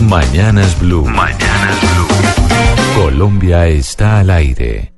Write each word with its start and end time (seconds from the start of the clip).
Mañanas 0.00 0.78
Blue. 0.78 1.04
Mañanas 1.06 1.80
Blue. 1.80 3.02
Colombia 3.02 3.66
está 3.66 4.20
al 4.20 4.30
aire. 4.30 4.92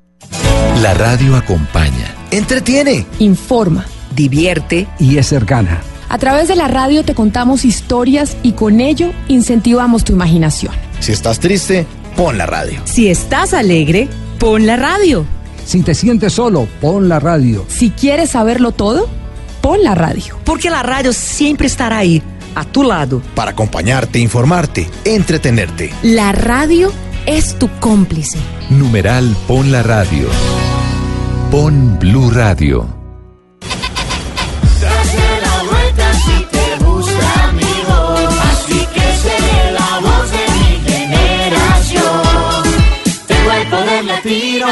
La 0.83 0.95
radio 0.95 1.37
acompaña, 1.37 2.15
entretiene 2.30 3.06
informa. 3.19 3.87
divierte 4.15 4.87
y 4.98 5.19
es 5.19 5.27
cercana. 5.27 5.80
A 6.09 6.19
través 6.19 6.48
de 6.48 6.56
la 6.56 6.69
radio 6.69 7.05
te 7.05 7.15
contamos 7.15 7.65
historias 7.65 8.37
y 8.42 8.53
con 8.53 8.80
ello 8.80 9.12
incentivamos 9.29 10.05
tu 10.05 10.12
imaginación. 10.12 10.73
Si 11.01 11.12
estás 11.12 11.39
triste, 11.39 11.87
pon 12.17 12.39
la 12.39 12.47
radio. 12.47 12.80
Si 12.84 13.09
estás 13.09 13.55
alegre, 13.55 14.09
pon 14.39 14.67
la 14.67 14.77
radio. 14.77 15.25
Si 15.65 15.83
te 15.83 15.95
sientes 15.95 16.33
solo, 16.33 16.67
pon 16.80 17.09
la 17.09 17.20
radio. 17.20 17.65
Si 17.69 17.91
quieres 17.91 18.30
saberlo 18.30 18.73
todo, 18.73 19.09
pon 19.61 19.83
la 19.83 19.95
radio. 19.95 20.39
Porque 20.45 20.70
la 20.70 20.83
radio 20.83 21.12
siempre 21.12 21.67
estará 21.67 21.98
ahí, 21.98 22.23
a 22.59 22.64
tu 22.64 22.83
lado. 22.83 23.23
Para 23.34 23.53
acompañarte, 23.53 24.19
informarte, 24.19 24.91
entretenerte. 25.05 25.92
La 26.03 26.33
radio 26.33 26.92
es 27.27 27.59
tu 27.59 27.69
cómplice. 27.78 28.39
Numeral 28.70 29.37
Pon 29.47 29.70
la 29.70 29.83
radio. 29.83 30.28
Pon 31.51 31.98
Blue 31.98 32.31
Radio. 32.31 32.86
Dase 34.81 35.25
la 35.42 35.62
vuelta 35.70 36.12
si 36.14 36.47
te 36.51 36.84
gusta 36.84 37.53
mi 37.53 37.75
voz. 37.89 38.34
Así 38.51 38.86
que 38.95 39.06
seré 39.23 39.73
la 39.73 40.01
voz 40.01 40.31
de 40.31 40.45
mi 40.59 40.91
generación. 40.91 42.62
Tengo 43.27 43.53
el 43.53 43.69
poder 43.69 44.05
latino. 44.05 44.67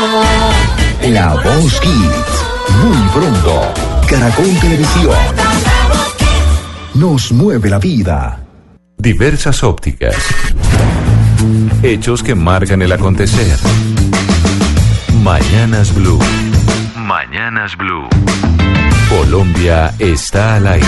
La 1.03 1.35
Voz 1.35 1.81
Kids. 1.81 2.37
Muy 2.83 3.09
pronto. 3.15 3.63
Caracol 4.09 4.59
Televisión. 4.61 5.46
Nos 6.99 7.31
mueve 7.31 7.69
la 7.69 7.79
vida. 7.79 8.47
Diversas 8.97 9.63
ópticas. 9.63 10.17
Hechos 11.83 12.23
que 12.23 12.35
marcan 12.35 12.81
el 12.81 12.91
acontecer. 12.91 13.59
Mañanas 15.23 15.95
Blue. 15.95 16.19
Mañanas 16.97 17.77
Blue. 17.77 18.09
Colombia 19.11 19.93
está 19.99 20.55
al 20.55 20.69
aire. 20.69 20.87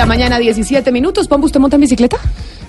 La 0.00 0.06
mañana, 0.06 0.38
17 0.38 0.92
minutos. 0.92 1.28
Pombo, 1.28 1.44
¿usted 1.44 1.60
monta 1.60 1.76
en 1.76 1.82
bicicleta? 1.82 2.16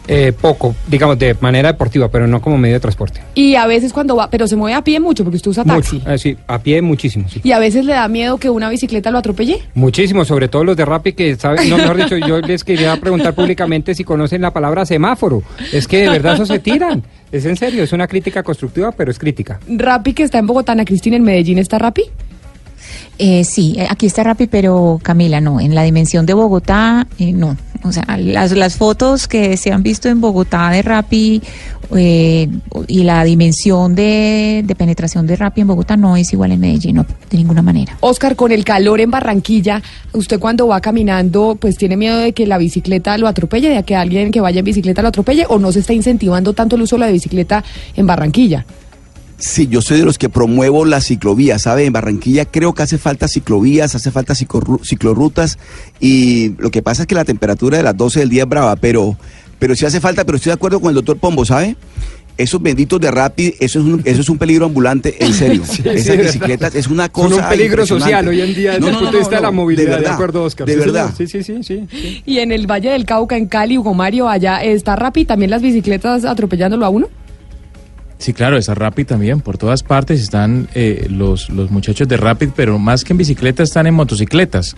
Eh, 0.05 0.33
poco, 0.33 0.75
digamos, 0.87 1.17
de 1.17 1.33
manera 1.39 1.71
deportiva, 1.71 2.09
pero 2.09 2.27
no 2.27 2.41
como 2.41 2.57
medio 2.57 2.75
de 2.75 2.81
transporte. 2.81 3.21
Y 3.35 3.55
a 3.55 3.65
veces 3.67 3.93
cuando 3.93 4.17
va, 4.17 4.29
pero 4.29 4.49
se 4.49 4.57
mueve 4.57 4.75
a 4.75 4.83
pie 4.83 4.99
mucho 4.99 5.23
porque 5.23 5.37
usted 5.37 5.51
usa 5.51 5.63
taxi. 5.63 5.99
Mucho, 5.99 6.11
eh, 6.11 6.17
sí, 6.17 6.37
a 6.45 6.59
pie 6.59 6.81
muchísimo, 6.81 7.29
sí. 7.29 7.39
Y 7.41 7.53
a 7.53 7.59
veces 7.59 7.85
le 7.85 7.93
da 7.93 8.05
miedo 8.09 8.37
que 8.37 8.49
una 8.49 8.69
bicicleta 8.69 9.11
lo 9.11 9.19
atropelle. 9.19 9.61
Muchísimo, 9.75 10.25
sobre 10.25 10.49
todo 10.49 10.65
los 10.65 10.75
de 10.75 10.83
Rappi 10.83 11.13
que 11.13 11.33
saben, 11.37 11.69
no, 11.69 11.77
mejor 11.77 11.95
dicho, 11.95 12.17
yo 12.17 12.41
les 12.41 12.65
quería 12.65 12.99
preguntar 12.99 13.33
públicamente 13.33 13.95
si 13.95 14.03
conocen 14.03 14.41
la 14.41 14.51
palabra 14.51 14.85
semáforo. 14.85 15.41
Es 15.71 15.87
que 15.87 15.99
de 15.99 16.09
verdad 16.09 16.33
eso 16.33 16.45
se 16.45 16.59
tiran. 16.59 17.01
Es 17.31 17.45
en 17.45 17.55
serio, 17.55 17.81
es 17.81 17.93
una 17.93 18.07
crítica 18.07 18.43
constructiva, 18.43 18.91
pero 18.91 19.09
es 19.09 19.17
crítica. 19.17 19.61
Rappi 19.69 20.11
que 20.11 20.23
está 20.23 20.37
en 20.37 20.47
Bogotá, 20.47 20.73
Ana 20.73 20.83
Cristina, 20.83 21.15
en 21.15 21.23
Medellín 21.23 21.59
está 21.59 21.79
Rappi. 21.79 22.03
Eh, 23.17 23.43
sí, 23.43 23.75
eh, 23.77 23.87
aquí 23.89 24.05
está 24.05 24.23
Rappi, 24.23 24.47
pero 24.47 24.99
Camila, 25.03 25.39
no, 25.41 25.59
en 25.59 25.75
la 25.75 25.83
dimensión 25.83 26.25
de 26.25 26.33
Bogotá, 26.33 27.07
eh, 27.19 27.33
no. 27.33 27.55
O 27.83 27.91
sea, 27.91 28.05
las, 28.17 28.51
las 28.51 28.75
fotos 28.75 29.27
que 29.27 29.57
se 29.57 29.71
han 29.71 29.81
visto 29.81 30.07
en 30.07 30.21
Bogotá 30.21 30.69
de 30.69 30.83
Rappi 30.83 31.41
eh, 31.95 32.47
y 32.87 33.03
la 33.03 33.23
dimensión 33.23 33.95
de, 33.95 34.63
de 34.63 34.75
penetración 34.75 35.25
de 35.25 35.35
Rappi 35.35 35.61
en 35.61 35.67
Bogotá 35.67 35.97
no 35.97 36.15
es 36.15 36.31
igual 36.31 36.51
en 36.51 36.59
Medellín, 36.59 36.97
no, 36.97 37.05
de 37.29 37.37
ninguna 37.37 37.61
manera. 37.61 37.97
Oscar, 38.01 38.35
con 38.35 38.51
el 38.51 38.63
calor 38.63 39.01
en 39.01 39.09
Barranquilla, 39.09 39.81
usted 40.13 40.39
cuando 40.39 40.67
va 40.67 40.79
caminando, 40.79 41.57
pues 41.59 41.75
tiene 41.75 41.97
miedo 41.97 42.19
de 42.19 42.33
que 42.33 42.45
la 42.45 42.59
bicicleta 42.59 43.17
lo 43.17 43.27
atropelle, 43.27 43.69
de 43.69 43.83
que 43.83 43.95
alguien 43.95 44.31
que 44.31 44.41
vaya 44.41 44.59
en 44.59 44.65
bicicleta 44.65 45.01
lo 45.01 45.07
atropelle, 45.07 45.45
o 45.49 45.57
no 45.57 45.71
se 45.71 45.79
está 45.79 45.93
incentivando 45.93 46.53
tanto 46.53 46.75
el 46.75 46.83
uso 46.83 46.97
de 46.97 47.01
la 47.01 47.11
bicicleta 47.11 47.63
en 47.95 48.05
Barranquilla. 48.05 48.65
Sí, 49.43 49.67
yo 49.67 49.81
soy 49.81 49.97
de 49.97 50.05
los 50.05 50.19
que 50.19 50.29
promuevo 50.29 50.85
la 50.85 51.01
ciclovía, 51.01 51.57
¿sabe? 51.57 51.85
En 51.85 51.93
Barranquilla 51.93 52.45
creo 52.45 52.73
que 52.75 52.83
hace 52.83 52.99
falta 52.99 53.27
ciclovías, 53.27 53.95
hace 53.95 54.11
falta 54.11 54.33
ciclorru- 54.35 54.83
ciclorrutas 54.85 55.57
y 55.99 56.49
lo 56.59 56.69
que 56.69 56.83
pasa 56.83 57.01
es 57.03 57.07
que 57.07 57.15
la 57.15 57.25
temperatura 57.25 57.77
de 57.77 57.83
las 57.83 57.97
12 57.97 58.19
del 58.19 58.29
día 58.29 58.43
es 58.43 58.49
brava, 58.49 58.75
pero, 58.75 59.17
pero 59.57 59.75
sí 59.75 59.83
hace 59.85 59.99
falta, 59.99 60.23
pero 60.25 60.35
estoy 60.35 60.51
de 60.51 60.53
acuerdo 60.53 60.79
con 60.79 60.89
el 60.89 60.95
doctor 60.95 61.17
Pombo, 61.17 61.43
¿sabe? 61.43 61.75
Esos 62.37 62.61
benditos 62.61 62.99
de 63.01 63.09
Rappi, 63.09 63.55
eso 63.59 63.79
es 63.79 63.85
un, 63.85 64.01
eso 64.05 64.21
es 64.21 64.29
un 64.29 64.37
peligro 64.37 64.65
ambulante, 64.67 65.15
en 65.23 65.33
serio. 65.33 65.63
Sí, 65.67 65.81
Esas 65.85 66.17
de 66.17 66.23
bicicletas 66.23 66.75
es 66.75 66.87
una 66.87 67.09
cosa 67.09 67.35
Son 67.35 67.43
un 67.43 67.49
peligro 67.49 67.85
social 67.85 68.27
hoy 68.27 68.41
en 68.41 68.53
día 68.53 68.71
desde 68.73 68.79
No, 68.81 68.87
el 68.87 68.93
no, 68.93 68.99
punto 68.99 69.11
no, 69.11 69.11
de 69.11 69.17
vista 69.19 69.35
de 69.37 69.41
no, 69.41 69.47
la 69.47 69.51
movilidad, 69.51 69.85
de, 69.89 69.95
verdad, 69.97 70.13
acuerdo, 70.13 70.43
Oscar. 70.43 70.67
De 70.67 70.73
Sí, 70.73 70.79
verdad. 70.79 71.13
Sí, 71.17 71.25
sí, 71.27 71.43
sí, 71.43 71.55
sí. 71.63 71.87
sí. 71.91 72.21
Y 72.27 72.37
en 72.39 72.51
el 72.51 72.67
Valle 72.67 72.89
del 72.91 73.05
Cauca, 73.05 73.37
en 73.37 73.47
Cali, 73.47 73.77
Hugo 73.77 73.93
Mario, 73.95 74.29
allá 74.29 74.63
está 74.63 74.95
Rappi, 74.95 75.25
también 75.25 75.49
las 75.51 75.61
bicicletas 75.63 76.25
atropellándolo 76.25 76.85
a 76.85 76.89
uno. 76.89 77.09
Sí, 78.21 78.33
claro, 78.33 78.55
esa 78.55 78.75
Rapid 78.75 79.07
también, 79.07 79.41
por 79.41 79.57
todas 79.57 79.81
partes 79.81 80.21
están 80.21 80.67
eh, 80.75 81.07
los, 81.09 81.49
los 81.49 81.71
muchachos 81.71 82.07
de 82.07 82.17
Rapid, 82.17 82.49
pero 82.55 82.77
más 82.77 83.03
que 83.03 83.13
en 83.13 83.17
bicicleta 83.17 83.63
están 83.63 83.87
en 83.87 83.95
motocicletas. 83.95 84.75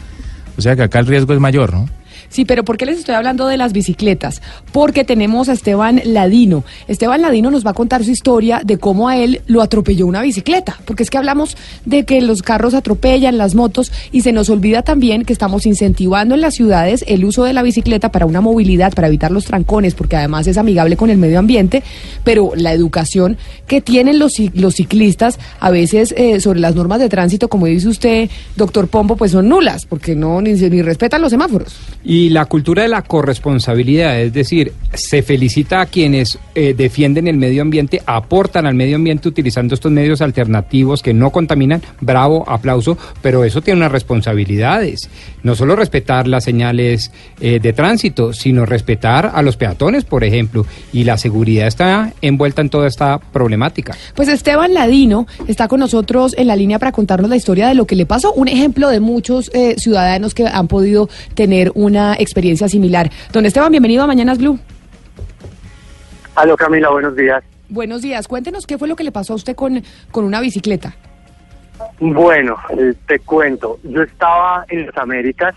O 0.58 0.62
sea 0.62 0.78
que 0.78 0.84
acá 0.84 1.00
el 1.00 1.08
riesgo 1.08 1.34
es 1.34 1.42
mayor, 1.42 1.74
¿no? 1.74 1.90
Sí, 2.30 2.46
pero 2.46 2.64
¿por 2.64 2.78
qué 2.78 2.86
les 2.86 3.00
estoy 3.00 3.16
hablando 3.16 3.48
de 3.48 3.58
las 3.58 3.74
bicicletas? 3.74 4.42
Porque 4.72 5.04
tenemos 5.04 5.50
a 5.50 5.54
Esteban 5.54 6.02
Ladino. 6.06 6.64
Esteban 6.88 7.22
Ladino 7.22 7.52
nos 7.52 7.66
va 7.66 7.72
a 7.72 7.74
contar 7.74 8.04
su 8.04 8.12
historia 8.12 8.62
de 8.64 8.78
cómo 8.78 9.10
a 9.10 9.18
él 9.18 9.42
lo 9.48 9.62
atropelló 9.62 10.08
una 10.08 10.22
bicicleta. 10.22 10.80
Porque 10.86 11.04
es 11.04 11.10
que 11.10 11.18
hablamos 11.18 11.58
de 11.86 12.06
que 12.06 12.22
los 12.22 12.42
carros 12.42 12.74
atropellan, 12.74 13.38
las 13.38 13.56
motos, 13.56 13.92
y 14.12 14.22
se 14.22 14.32
nos 14.32 14.50
olvida 14.50 14.82
también 14.82 15.26
que 15.26 15.34
estamos 15.34 15.66
incentivando 15.66 16.36
en 16.36 16.42
las 16.42 16.56
ciudades 16.56 17.04
el 17.08 17.26
uso 17.26 17.44
de 17.44 17.54
la 17.54 17.64
bicicleta 17.64 18.10
para 18.12 18.26
una 18.26 18.42
movilidad, 18.42 18.94
para 18.94 19.08
evitar 19.08 19.32
los 19.32 19.46
trancones, 19.46 19.96
porque 19.96 20.16
además 20.16 20.48
es 20.48 20.58
amigable 20.58 20.98
con 20.98 21.10
el 21.10 21.18
medio 21.18 21.40
ambiente, 21.40 21.84
pero 22.24 22.52
la 22.56 22.74
educación 22.74 23.38
que 23.68 23.82
tienen 23.82 24.20
los, 24.20 24.34
los 24.54 24.76
ciclistas 24.76 25.40
a 25.60 25.72
veces 25.72 26.14
eh, 26.18 26.40
sobre 26.40 26.60
las 26.60 26.76
normas 26.76 27.00
de 27.00 27.10
tránsito, 27.10 27.48
como 27.48 27.66
dice 27.68 27.88
usted, 27.88 28.30
doctor 28.56 28.88
Pombo, 28.88 29.16
pues 29.16 29.32
son 29.32 29.50
nulas, 29.50 29.86
porque 29.86 30.16
no 30.16 30.42
ni, 30.42 30.54
ni 30.54 30.82
respetan 30.82 31.22
los 31.22 31.32
semáforos. 31.32 31.76
La 32.30 32.46
cultura 32.46 32.84
de 32.84 32.90
la 32.90 33.02
corresponsabilidad, 33.02 34.20
es 34.20 34.34
decir, 34.34 34.74
se 34.94 35.22
felicita 35.22 35.82
a 35.82 35.86
quienes 35.86 36.38
eh, 36.54 36.74
defienden 36.76 37.28
el 37.28 37.38
medio 37.38 37.62
ambiente, 37.62 38.02
aportan 38.06 38.66
al 38.66 38.76
medio 38.76 38.98
ambiente 38.98 39.28
utilizando 39.28 39.74
estos 39.74 39.92
medios 39.92 40.22
alternativos 40.22 41.02
que 41.02 41.14
no 41.14 41.32
contaminan, 41.32 41.82
bravo, 42.02 42.44
aplauso, 42.48 42.98
pero 43.22 43.44
eso 43.44 43.62
tiene 43.62 43.80
unas 43.80 43.92
responsabilidades. 43.92 45.10
No 45.44 45.56
solo 45.56 45.76
respetar 45.76 46.28
las 46.28 46.44
señales 46.44 47.12
eh, 47.40 47.60
de 47.60 47.74
tránsito, 47.74 48.34
sino 48.34 48.66
respetar 48.66 49.32
a 49.34 49.42
los 49.42 49.58
peatones, 49.58 50.04
por 50.04 50.24
ejemplo, 50.24 50.66
y 50.92 51.04
la 51.06 51.18
seguridad 51.18 51.68
está 51.68 52.14
envuelta 52.22 52.62
en 52.62 52.70
toda 52.70 52.88
esta 52.88 53.18
problemática. 53.18 53.96
Pues 54.16 54.28
Esteban 54.30 54.74
Ladino 54.74 55.28
está 55.48 55.68
con 55.68 55.80
nosotros 55.80 56.36
en 56.38 56.48
la 56.48 56.56
línea 56.56 56.80
para 56.80 56.92
contarnos 56.92 57.30
la 57.30 57.36
historia 57.36 57.68
de 57.68 57.76
lo 57.76 57.88
que 57.88 57.96
le 57.96 58.06
pasó. 58.06 58.34
Un 58.34 58.48
ejemplo 58.48 58.90
de 58.90 59.00
muchos 59.00 59.50
eh, 59.54 59.76
ciudadanos 59.78 60.34
que 60.34 60.48
han 60.48 60.68
podido 60.68 61.10
tener 61.34 61.72
una 62.04 62.16
experiencia 62.16 62.68
similar. 62.68 63.10
Don 63.32 63.46
Esteban, 63.46 63.72
bienvenido 63.72 64.04
a 64.04 64.08
Mañanas 64.08 64.38
Blue. 64.38 64.60
Aló 66.36 66.58
Camila, 66.58 66.90
buenos 66.90 67.16
días. 67.16 67.44
Buenos 67.70 68.02
días. 68.02 68.28
Cuéntenos 68.28 68.66
qué 68.68 68.78
fue 68.78 68.88
lo 68.88 68.96
que 68.96 69.04
le 69.04 69.12
pasó 69.12 69.34
a 69.34 69.36
usted 69.38 69.56
con, 69.56 69.82
con 70.12 70.26
una 70.26 70.42
bicicleta. 70.42 70.94
Bueno, 72.00 72.58
eh, 72.78 72.94
te 73.08 73.20
cuento, 73.20 73.80
yo 73.84 74.04
estaba 74.04 74.66
en 74.70 74.86
las 74.86 74.98
Américas 74.98 75.54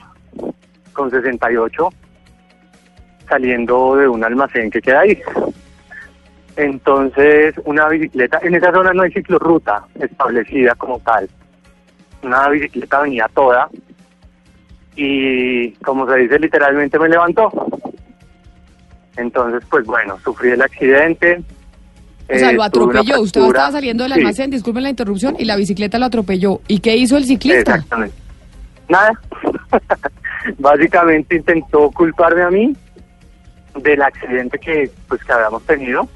con 0.93 1.11
68 1.11 1.89
saliendo 3.29 3.97
de 3.97 4.09
un 4.09 4.23
almacén 4.23 4.71
que 4.71 4.81
queda 4.81 5.01
ahí. 5.01 5.21
Entonces, 6.57 7.55
una 7.65 7.89
bicicleta, 7.89 8.39
en 8.43 8.55
esa 8.55 8.73
zona 8.73 8.93
no 8.93 9.03
hay 9.03 9.13
ciclorruta 9.13 9.85
establecida 10.01 10.75
como 10.77 11.01
tal. 11.01 11.29
Una 12.23 12.49
bicicleta 12.49 13.03
venía 13.03 13.29
toda 13.35 13.69
y 14.97 15.73
como 15.75 16.11
se 16.11 16.17
dice 16.17 16.39
literalmente 16.39 16.99
me 16.99 17.09
levantó. 17.09 17.51
Entonces, 19.17 19.63
pues 19.71 19.85
bueno, 19.87 20.19
sufrí 20.23 20.51
el 20.51 20.63
accidente. 20.63 21.43
O 22.29 22.39
sea, 22.39 22.51
eh, 22.51 22.55
lo 22.55 22.63
atropelló. 22.63 23.21
Usted 23.21 23.41
estaba 23.41 23.71
saliendo 23.71 24.05
del 24.05 24.15
Sí, 24.15 24.19
almacén, 24.21 24.51
disculpen 24.51 24.83
la 24.83 24.91
interrupción, 24.91 25.37
y 25.39 25.45
la 25.45 25.57
bicicleta 25.57 25.99
lo 25.99 26.07
atropelló. 26.07 26.61
¿Y 26.67 26.81
qué 26.81 26.97
hizo 26.97 27.17
el 27.17 27.25
ciclista? 27.25 27.77
Exactamente. 27.77 28.17
Nada. 28.89 29.13
Básicamente 30.59 31.37
intentó 31.37 31.91
culparme 31.91 32.43
a 32.43 32.51
mí 32.51 32.77
del 33.77 34.03
accidente 34.03 34.59
que 34.59 34.91
pues 35.09 35.23
que 35.25 35.33
habíamos 35.33 35.63
tenido. 35.65 36.09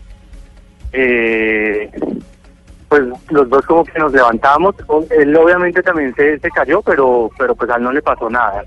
Eh, 0.92 1.90
pues 2.90 3.02
los 3.30 3.48
dos 3.48 3.64
como 3.66 3.84
que 3.84 3.98
nos 3.98 4.12
levantamos. 4.12 4.74
Él 5.16 5.34
obviamente 5.36 5.80
también 5.82 6.12
se, 6.14 6.38
se 6.40 6.50
cayó, 6.50 6.82
pero 6.82 7.30
pero 7.38 7.54
pues 7.54 7.70
a 7.70 7.76
él 7.76 7.84
no 7.84 7.92
le 7.92 8.02
pasó 8.02 8.28
nada. 8.28 8.64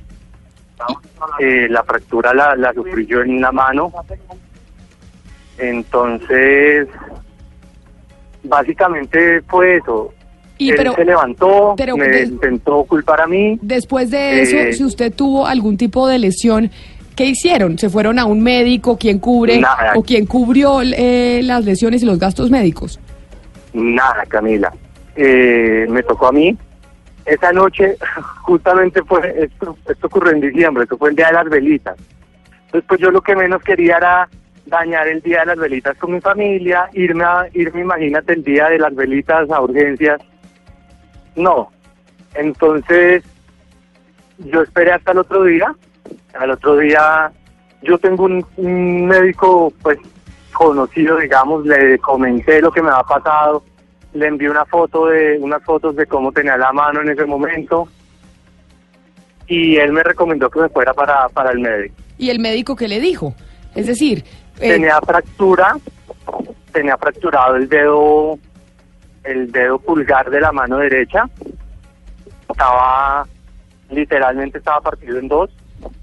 Eh, 1.39 1.67
la 1.69 1.83
fractura 1.83 2.33
la, 2.33 2.55
la 2.55 2.73
sufrí 2.73 3.05
yo 3.05 3.21
en 3.21 3.39
la 3.41 3.51
mano. 3.51 3.91
Entonces, 5.57 6.87
básicamente 8.43 9.41
fue 9.43 9.77
eso. 9.77 10.13
Y 10.57 10.69
él 10.69 10.75
pero- 10.77 10.93
se 10.93 11.05
levantó, 11.05 11.73
pero 11.77 11.97
me 11.97 12.07
de- 12.07 12.23
intentó 12.23 12.83
culpar 12.85 13.21
a 13.21 13.27
mí. 13.27 13.59
Después 13.61 14.09
de 14.11 14.41
eso, 14.41 14.55
Eh, 14.57 14.73
si 14.73 14.83
usted 14.83 15.13
tuvo 15.13 15.45
algún 15.47 15.77
tipo 15.77 16.07
de 16.07 16.19
lesión, 16.19 16.71
¿qué 17.15 17.25
hicieron? 17.25 17.77
¿Se 17.77 17.89
fueron 17.89 18.19
a 18.19 18.25
un 18.25 18.41
médico? 18.41 18.97
¿Quién 18.97 19.19
cubre? 19.19 19.59
Nada. 19.59 19.93
¿O 19.95 20.03
quién 20.03 20.25
cubrió 20.25 20.81
eh, 20.81 21.41
las 21.43 21.65
lesiones 21.65 22.03
y 22.03 22.05
los 22.05 22.19
gastos 22.19 22.49
médicos? 22.49 22.99
Nada, 23.73 24.25
Camila. 24.27 24.71
Eh, 25.15 25.85
me 25.89 26.03
tocó 26.03 26.27
a 26.27 26.31
mí. 26.31 26.57
Esa 27.25 27.51
noche, 27.51 27.97
justamente 28.41 29.01
fue, 29.03 29.43
esto, 29.43 29.77
esto 29.87 30.07
ocurrió 30.07 30.33
en 30.33 30.41
diciembre, 30.41 30.87
que 30.87 30.97
fue 30.97 31.09
el 31.09 31.15
día 31.15 31.27
de 31.27 31.33
las 31.33 31.49
velitas. 31.49 31.97
Entonces, 32.65 32.85
pues 32.87 33.01
yo 33.01 33.11
lo 33.11 33.21
que 33.21 33.35
menos 33.35 33.61
quería 33.61 33.97
era 33.97 34.29
dañar 34.65 35.07
el 35.07 35.21
día 35.21 35.41
de 35.41 35.47
las 35.47 35.57
velitas 35.57 35.97
con 35.97 36.13
mi 36.13 36.21
familia, 36.21 36.89
irme, 36.93 37.23
a, 37.23 37.47
irme, 37.53 37.81
imagínate, 37.81 38.33
el 38.33 38.43
día 38.43 38.69
de 38.69 38.79
las 38.79 38.95
velitas 38.95 39.49
a 39.49 39.61
urgencias. 39.61 40.21
No. 41.35 41.71
Entonces, 42.33 43.23
yo 44.39 44.61
esperé 44.61 44.91
hasta 44.91 45.11
el 45.11 45.19
otro 45.19 45.43
día. 45.43 45.73
Al 46.33 46.51
otro 46.51 46.77
día, 46.77 47.31
yo 47.81 47.97
tengo 47.99 48.25
un, 48.25 48.45
un 48.57 49.05
médico, 49.05 49.71
pues, 49.81 49.99
conocido, 50.53 51.17
digamos, 51.17 51.65
le 51.65 51.97
comenté 51.99 52.61
lo 52.61 52.71
que 52.71 52.81
me 52.81 52.89
había 52.89 53.03
pasado, 53.03 53.63
le 54.13 54.27
envié 54.27 54.49
una 54.49 54.65
foto 54.65 55.07
de, 55.07 55.37
unas 55.39 55.63
fotos 55.63 55.95
de 55.95 56.05
cómo 56.05 56.31
tenía 56.31 56.55
la 56.57 56.71
mano 56.71 57.01
en 57.01 57.09
ese 57.09 57.25
momento, 57.25 57.87
y 59.47 59.75
él 59.77 59.91
me 59.91 60.03
recomendó 60.03 60.49
que 60.49 60.61
me 60.61 60.69
fuera 60.69 60.93
para, 60.93 61.27
para 61.29 61.51
el 61.51 61.59
médico. 61.59 61.95
¿Y 62.17 62.29
el 62.29 62.39
médico 62.39 62.75
qué 62.75 62.87
le 62.87 62.99
dijo? 62.99 63.35
Es 63.75 63.87
decir, 63.87 64.23
eh, 64.59 64.73
Tenía 64.73 65.01
fractura, 65.01 65.75
tenía 66.71 66.97
fracturado 66.97 67.55
el 67.55 67.67
dedo, 67.67 68.37
el 69.23 69.51
dedo 69.51 69.79
pulgar 69.79 70.29
de 70.29 70.39
la 70.39 70.51
mano 70.51 70.77
derecha, 70.77 71.27
estaba, 72.47 73.27
literalmente 73.89 74.59
estaba 74.59 74.79
partido 74.79 75.17
en 75.17 75.27
dos, 75.27 75.49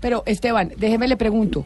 pero 0.00 0.22
Esteban, 0.26 0.72
déjeme 0.76 1.08
le 1.08 1.16
pregunto. 1.16 1.64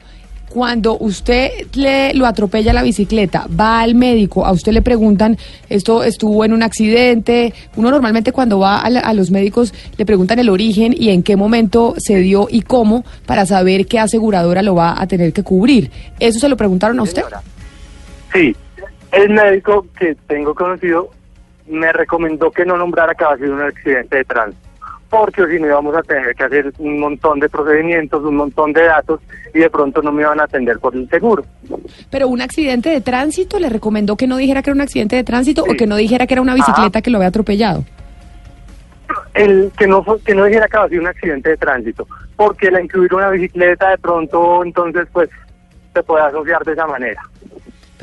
Cuando 0.48 0.96
usted 0.98 1.50
le 1.74 2.14
lo 2.14 2.26
atropella 2.26 2.72
la 2.72 2.82
bicicleta, 2.84 3.46
va 3.58 3.80
al 3.80 3.96
médico, 3.96 4.46
a 4.46 4.52
usted 4.52 4.70
le 4.72 4.82
preguntan, 4.82 5.36
esto 5.68 6.04
estuvo 6.04 6.44
en 6.44 6.52
un 6.52 6.62
accidente. 6.62 7.52
Uno 7.74 7.90
normalmente 7.90 8.30
cuando 8.30 8.60
va 8.60 8.78
a, 8.78 8.88
la- 8.88 9.00
a 9.00 9.14
los 9.14 9.32
médicos 9.32 9.74
le 9.96 10.06
preguntan 10.06 10.38
el 10.38 10.48
origen 10.48 10.94
y 10.96 11.10
en 11.10 11.24
qué 11.24 11.34
momento 11.36 11.94
se 11.98 12.16
dio 12.18 12.46
y 12.48 12.62
cómo 12.62 13.04
para 13.26 13.46
saber 13.46 13.86
qué 13.86 13.98
aseguradora 13.98 14.62
lo 14.62 14.76
va 14.76 15.00
a 15.00 15.06
tener 15.08 15.32
que 15.32 15.42
cubrir. 15.42 15.90
¿Eso 16.20 16.38
se 16.38 16.48
lo 16.48 16.56
preguntaron 16.56 17.00
a 17.00 17.02
usted? 17.02 17.24
Sí, 18.32 18.54
el 19.10 19.30
médico 19.30 19.86
que 19.98 20.16
tengo 20.28 20.54
conocido 20.54 21.10
me 21.68 21.92
recomendó 21.92 22.50
que 22.52 22.64
no 22.64 22.76
nombrara 22.76 23.14
que 23.14 23.24
había 23.24 23.44
sido 23.46 23.54
un 23.56 23.62
accidente 23.62 24.18
de 24.18 24.24
tránsito, 24.24 24.62
porque 25.14 25.46
si 25.46 25.60
no 25.60 25.68
íbamos 25.68 25.94
a 25.96 26.02
tener 26.02 26.34
que 26.34 26.42
hacer 26.42 26.72
un 26.78 26.98
montón 26.98 27.38
de 27.38 27.48
procedimientos, 27.48 28.24
un 28.24 28.34
montón 28.34 28.72
de 28.72 28.82
datos 28.82 29.20
y 29.54 29.60
de 29.60 29.70
pronto 29.70 30.02
no 30.02 30.10
me 30.10 30.22
iban 30.22 30.40
a 30.40 30.44
atender 30.44 30.80
por 30.80 30.96
el 30.96 31.08
seguro. 31.08 31.44
Pero 32.10 32.26
un 32.26 32.40
accidente 32.40 32.90
de 32.90 33.00
tránsito, 33.00 33.60
le 33.60 33.68
recomendó 33.68 34.16
que 34.16 34.26
no 34.26 34.36
dijera 34.36 34.62
que 34.62 34.70
era 34.70 34.74
un 34.74 34.80
accidente 34.80 35.14
de 35.14 35.22
tránsito 35.22 35.62
o 35.62 35.76
que 35.76 35.86
no 35.86 35.94
dijera 35.96 36.26
que 36.26 36.34
era 36.34 36.42
una 36.42 36.54
bicicleta 36.54 37.00
que 37.00 37.10
lo 37.10 37.18
había 37.18 37.28
atropellado. 37.28 37.84
El 39.34 39.70
que 39.78 39.86
no 39.86 40.04
que 40.24 40.34
no 40.34 40.46
dijera 40.46 40.66
que 40.66 40.76
había 40.76 40.88
sido 40.88 41.02
un 41.02 41.08
accidente 41.08 41.50
de 41.50 41.56
tránsito, 41.58 42.08
porque 42.34 42.70
la 42.72 42.82
incluir 42.82 43.14
una 43.14 43.30
bicicleta 43.30 43.90
de 43.90 43.98
pronto 43.98 44.64
entonces 44.64 45.06
pues 45.12 45.30
se 45.94 46.02
puede 46.02 46.24
asociar 46.24 46.64
de 46.64 46.72
esa 46.72 46.86
manera. 46.88 47.22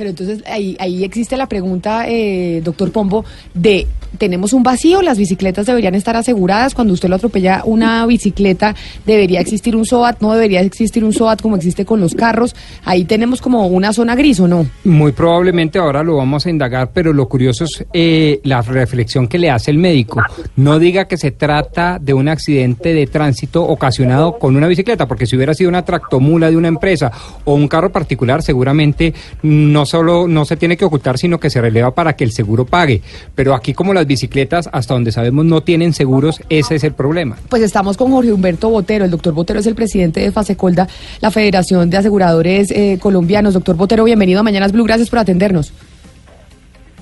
Pero 0.02 0.10
entonces 0.10 0.44
ahí, 0.48 0.76
ahí 0.80 1.04
existe 1.04 1.38
la 1.38 1.46
pregunta, 1.46 2.06
eh, 2.08 2.60
doctor 2.64 2.92
Pombo, 2.92 3.24
de 3.54 3.86
¿tenemos 4.18 4.54
un 4.54 4.64
vacío? 4.64 5.02
¿Las 5.02 5.18
bicicletas 5.18 5.66
deberían 5.66 5.96
estar 5.96 6.16
aseguradas? 6.16 6.74
Cuando 6.74 6.94
usted 6.94 7.10
lo 7.10 7.16
atropella 7.16 7.62
una 7.66 8.06
bicicleta, 8.06 8.76
¿debería 9.06 9.40
existir 9.40 9.76
un 9.76 9.86
SOAT? 9.86 10.22
¿No 10.22 10.34
debería 10.34 10.62
existir 10.62 11.04
un 11.04 11.14
SOAT 11.14 11.42
como 11.42 11.56
existe 11.56 11.86
con 11.86 12.00
los 12.00 12.16
carros? 12.16 12.56
Ahí 12.84 13.06
tenemos 13.06 13.42
como 13.42 13.68
una 13.68 13.94
zona 13.94 14.16
gris, 14.16 14.40
¿o 14.40 14.48
no? 14.48 14.66
Muy 14.84 15.12
probablemente 15.12 15.80
ahora 15.80 16.04
lo 16.04 16.18
vamos 16.18 16.46
a 16.46 16.50
indagar, 16.50 16.92
pero 16.94 17.14
lo 17.14 17.28
curioso 17.28 17.66
es 17.66 17.86
eh, 17.94 18.40
la 18.44 18.62
reflexión 18.62 19.28
que 19.28 19.38
le 19.38 19.50
hace 19.50 19.72
el 19.72 19.78
médico. 19.78 20.22
No 20.56 20.80
diga 20.80 21.06
que 21.06 21.18
se 21.18 21.32
trata 21.32 22.00
de 22.00 22.14
un 22.14 22.28
accidente 22.28 22.94
de 22.94 23.08
tránsito 23.08 23.64
ocasionado 23.64 24.38
con 24.38 24.56
una 24.56 24.68
bicicleta, 24.68 25.08
porque 25.08 25.26
si 25.26 25.36
hubiera 25.36 25.54
sido 25.54 25.70
una 25.70 25.86
tractomula 25.86 26.50
de 26.50 26.58
una 26.58 26.68
empresa 26.68 27.12
o 27.46 27.54
un 27.54 27.68
carro 27.68 27.92
particular, 27.92 28.42
seguramente 28.42 29.14
no 29.44 29.86
solo 29.92 30.28
no 30.28 30.46
se 30.46 30.56
tiene 30.56 30.78
que 30.78 30.86
ocultar, 30.86 31.18
sino 31.18 31.40
que 31.40 31.50
se 31.50 31.62
releva 31.62 31.94
para 31.94 32.14
que 32.14 32.24
el 32.24 32.32
seguro 32.32 32.66
pague. 32.66 33.02
Pero 33.36 33.54
aquí 33.54 33.74
como 33.74 33.94
las 33.94 34.08
bicicletas, 34.08 34.70
hasta 34.72 34.94
donde 34.94 35.12
sabemos, 35.12 35.46
no 35.46 35.62
tienen 35.62 35.94
seguros, 35.94 36.42
ese 36.50 36.76
es 36.76 36.84
el 36.84 36.94
problema. 36.94 37.38
Pues 37.50 37.62
estamos 37.62 37.98
con 37.98 38.12
Jorge 38.12 38.34
Humberto 38.34 38.70
Botero. 38.70 39.06
El 39.06 39.12
doctor 39.12 39.34
Botero 39.34 39.60
es 39.60 39.68
el 39.68 39.76
presidente 39.76 40.22
de 40.22 40.32
Fasecolda, 40.32 40.88
la 41.20 41.30
Federación 41.30 41.90
de 41.90 41.98
Aseguradores 41.98 42.72
eh, 42.72 42.98
Colombianos. 43.00 43.54
Doctor 43.54 43.76
Botero, 43.76 44.04
bienvenido 44.06 44.40
a 44.40 44.44
Mañanas 44.44 44.72
Blue. 44.72 44.86
Gracias 44.86 45.10
por 45.10 45.20
atendernos. 45.20 45.74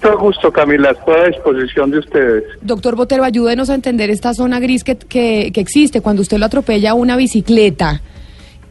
Todo 0.01 0.17
gusto, 0.17 0.51
Camila. 0.51 0.91
Estoy 0.91 1.15
a 1.15 1.27
disposición 1.27 1.91
de 1.91 1.99
ustedes. 1.99 2.43
Doctor 2.61 2.95
Botero, 2.95 3.23
ayúdenos 3.23 3.69
a 3.69 3.75
entender 3.75 4.09
esta 4.09 4.33
zona 4.33 4.59
gris 4.59 4.83
que, 4.83 4.97
que, 4.97 5.51
que 5.53 5.61
existe 5.61 6.01
cuando 6.01 6.21
usted 6.21 6.37
lo 6.37 6.45
atropella 6.45 6.91
a 6.91 6.93
una 6.93 7.17
bicicleta. 7.17 8.01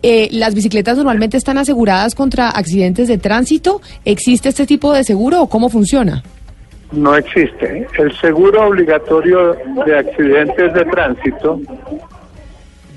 Eh, 0.02 0.28
¿Las 0.30 0.54
bicicletas 0.54 0.96
normalmente 0.96 1.36
están 1.36 1.58
aseguradas 1.58 2.14
contra 2.14 2.50
accidentes 2.50 3.08
de 3.08 3.18
tránsito? 3.18 3.80
¿Existe 4.04 4.48
este 4.50 4.66
tipo 4.66 4.92
de 4.92 5.02
seguro 5.04 5.42
o 5.42 5.48
cómo 5.48 5.68
funciona? 5.68 6.22
No 6.92 7.16
existe. 7.16 7.86
El 7.98 8.16
seguro 8.18 8.68
obligatorio 8.68 9.56
de 9.84 9.98
accidentes 9.98 10.72
de 10.72 10.84
tránsito 10.84 11.60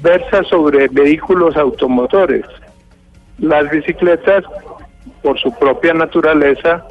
versa 0.01 0.43
sobre 0.43 0.87
vehículos 0.87 1.55
automotores. 1.57 2.45
Las 3.39 3.69
bicicletas, 3.69 4.43
por 5.21 5.39
su 5.39 5.51
propia 5.53 5.93
naturaleza, 5.93 6.85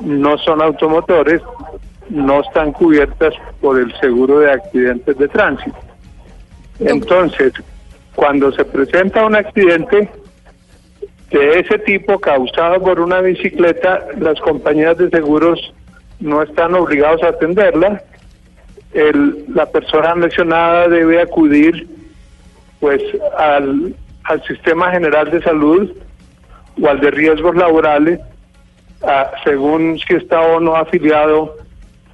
no 0.00 0.38
son 0.38 0.62
automotores, 0.62 1.42
no 2.08 2.40
están 2.40 2.72
cubiertas 2.72 3.34
por 3.60 3.78
el 3.78 3.92
seguro 4.00 4.40
de 4.40 4.52
accidentes 4.52 5.16
de 5.18 5.28
tránsito. 5.28 5.78
Entonces, 6.80 7.52
cuando 8.14 8.52
se 8.52 8.64
presenta 8.64 9.24
un 9.24 9.36
accidente 9.36 10.10
de 11.30 11.60
ese 11.60 11.78
tipo 11.78 12.18
causado 12.18 12.80
por 12.80 13.00
una 13.00 13.20
bicicleta, 13.20 14.06
las 14.18 14.40
compañías 14.40 14.98
de 14.98 15.10
seguros 15.10 15.72
no 16.18 16.42
están 16.42 16.74
obligados 16.74 17.22
a 17.22 17.28
atenderla. 17.28 18.02
La 19.48 19.66
persona 19.66 20.16
lesionada 20.16 20.88
debe 20.88 21.22
acudir 21.22 21.86
pues 22.80 23.02
al, 23.36 23.94
sistema 24.46 24.90
general 24.90 25.30
de 25.30 25.42
salud 25.42 25.90
o 26.80 26.88
al 26.88 27.00
de 27.00 27.10
riesgos 27.10 27.56
laborales 27.56 28.20
según 29.44 29.98
si 29.98 30.14
está 30.14 30.40
o 30.40 30.60
no 30.60 30.76
afiliado 30.76 31.56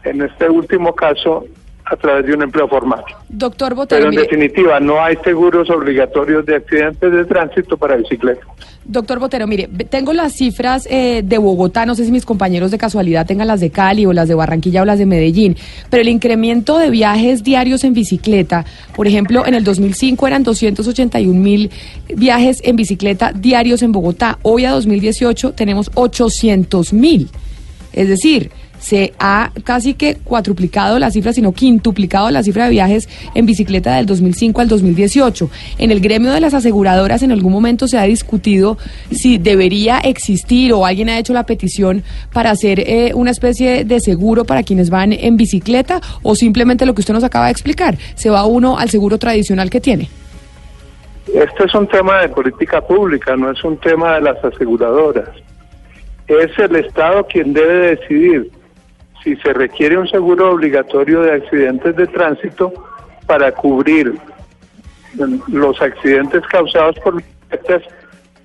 en 0.05 0.23
este 0.23 0.49
último 0.49 0.95
caso 0.95 1.45
a 1.87 1.97
través 1.97 2.27
de 2.27 2.35
un 2.35 2.43
empleo 2.43 2.69
formal. 2.69 3.05
Doctor 3.29 3.71
Pero 3.71 3.77
Botero, 3.77 4.05
en 4.05 4.11
mire, 4.11 4.23
definitiva 4.23 4.81
no 4.81 5.03
hay 5.03 5.17
seguros 5.23 5.71
obligatorios 5.71 6.45
de 6.45 6.57
accidentes 6.57 7.13
de 7.13 7.25
tránsito 7.25 7.77
para 7.77 7.97
bicicletas. 7.97 8.45
doctor 8.85 9.21
Botero, 9.21 9.47
mire, 9.47 9.69
tengo 9.89 10.13
las 10.13 10.33
cifras 10.33 10.87
eh, 10.91 11.23
de 11.25 11.39
Bogotá, 11.39 11.87
no 11.87 11.95
sé 11.95 12.05
si 12.05 12.11
mis 12.11 12.25
compañeros 12.25 12.73
de 12.73 12.79
casualidad 12.79 13.25
tengan 13.25 13.47
las 13.47 13.61
de 13.61 13.71
Cali 13.71 14.05
o 14.05 14.13
las 14.13 14.27
de 14.27 14.35
Barranquilla 14.35 14.83
o 14.83 14.85
las 14.85 14.99
de 14.99 15.07
Medellín, 15.07 15.57
pero 15.89 16.01
el 16.01 16.09
incremento 16.09 16.79
de 16.79 16.91
viajes 16.91 17.45
diarios 17.45 17.85
en 17.85 17.95
bicicleta, 17.95 18.65
por 18.95 19.07
ejemplo, 19.07 19.47
en 19.47 19.55
el 19.55 19.63
2005 19.63 20.27
eran 20.27 20.43
281 20.43 21.41
mil 21.41 21.71
viajes 22.15 22.61
en 22.65 22.75
bicicleta 22.75 23.33
diarios 23.33 23.83
en 23.83 23.93
Bogotá, 23.93 24.39
hoy 24.43 24.65
a 24.65 24.73
2018 24.73 25.53
tenemos 25.53 25.91
800 25.95 26.93
mil. 26.93 27.31
Es 27.93 28.09
decir, 28.09 28.51
se 28.79 29.13
ha 29.19 29.51
casi 29.65 29.95
que 29.95 30.17
cuatruplicado 30.17 30.99
la 30.99 31.11
cifra, 31.11 31.33
sino 31.33 31.53
quintuplicado 31.53 32.31
la 32.31 32.43
cifra 32.43 32.65
de 32.65 32.71
viajes 32.71 33.09
en 33.35 33.47
bicicleta 33.47 33.97
del 33.97 34.07
2005 34.07 34.61
al 34.61 34.69
2018. 34.69 35.51
En 35.79 35.91
el 35.91 36.01
gremio 36.01 36.33
de 36.33 36.41
las 36.41 36.55
aseguradoras 36.55 37.23
en 37.23 37.33
algún 37.33 37.53
momento 37.53 37.89
se 37.89 37.99
ha 37.99 38.05
discutido 38.05 38.79
si 39.11 39.39
debería 39.39 39.99
existir 39.99 40.73
o 40.73 40.87
alguien 40.87 41.09
ha 41.09 41.19
hecho 41.19 41.33
la 41.33 41.47
petición 41.47 42.03
para 42.33 42.51
hacer 42.51 42.81
eh, 42.81 43.13
una 43.15 43.31
especie 43.31 43.85
de 43.85 44.01
seguro 44.01 44.45
para 44.45 44.63
quienes 44.63 44.91
van 44.91 45.13
en 45.13 45.37
bicicleta 45.37 46.01
o 46.23 46.35
simplemente 46.35 46.87
lo 46.87 46.95
que 46.95 47.01
usted 47.01 47.15
nos 47.15 47.25
acaba 47.25 47.47
de 47.47 47.53
explicar, 47.53 47.97
se 48.15 48.31
va 48.31 48.47
uno 48.47 48.79
al 48.79 48.91
seguro 48.91 49.19
tradicional 49.19 49.71
que 49.71 49.81
tiene. 49.81 50.09
Este 51.35 51.65
es 51.65 51.75
un 51.75 51.89
tema 51.89 52.21
de 52.21 52.29
política 52.29 52.81
pública, 52.81 53.37
no 53.37 53.51
es 53.51 53.63
un 53.65 53.77
tema 53.79 54.15
de 54.15 54.21
las 54.23 54.45
aseguradoras. 54.45 55.29
Es 56.29 56.57
el 56.59 56.77
Estado 56.77 57.27
quien 57.27 57.53
debe 57.53 57.97
decidir 57.97 58.51
si 59.27 59.35
se 59.39 59.53
requiere 59.53 59.99
un 59.99 60.07
seguro 60.07 60.53
obligatorio 60.53 61.21
de 61.23 61.33
accidentes 61.33 61.97
de 61.97 62.07
tránsito 62.07 62.73
para 63.27 63.51
cubrir 63.51 64.15
los 65.49 65.83
accidentes 65.83 66.43
causados 66.47 66.97
por 67.01 67.17
bicicletas, 67.17 67.83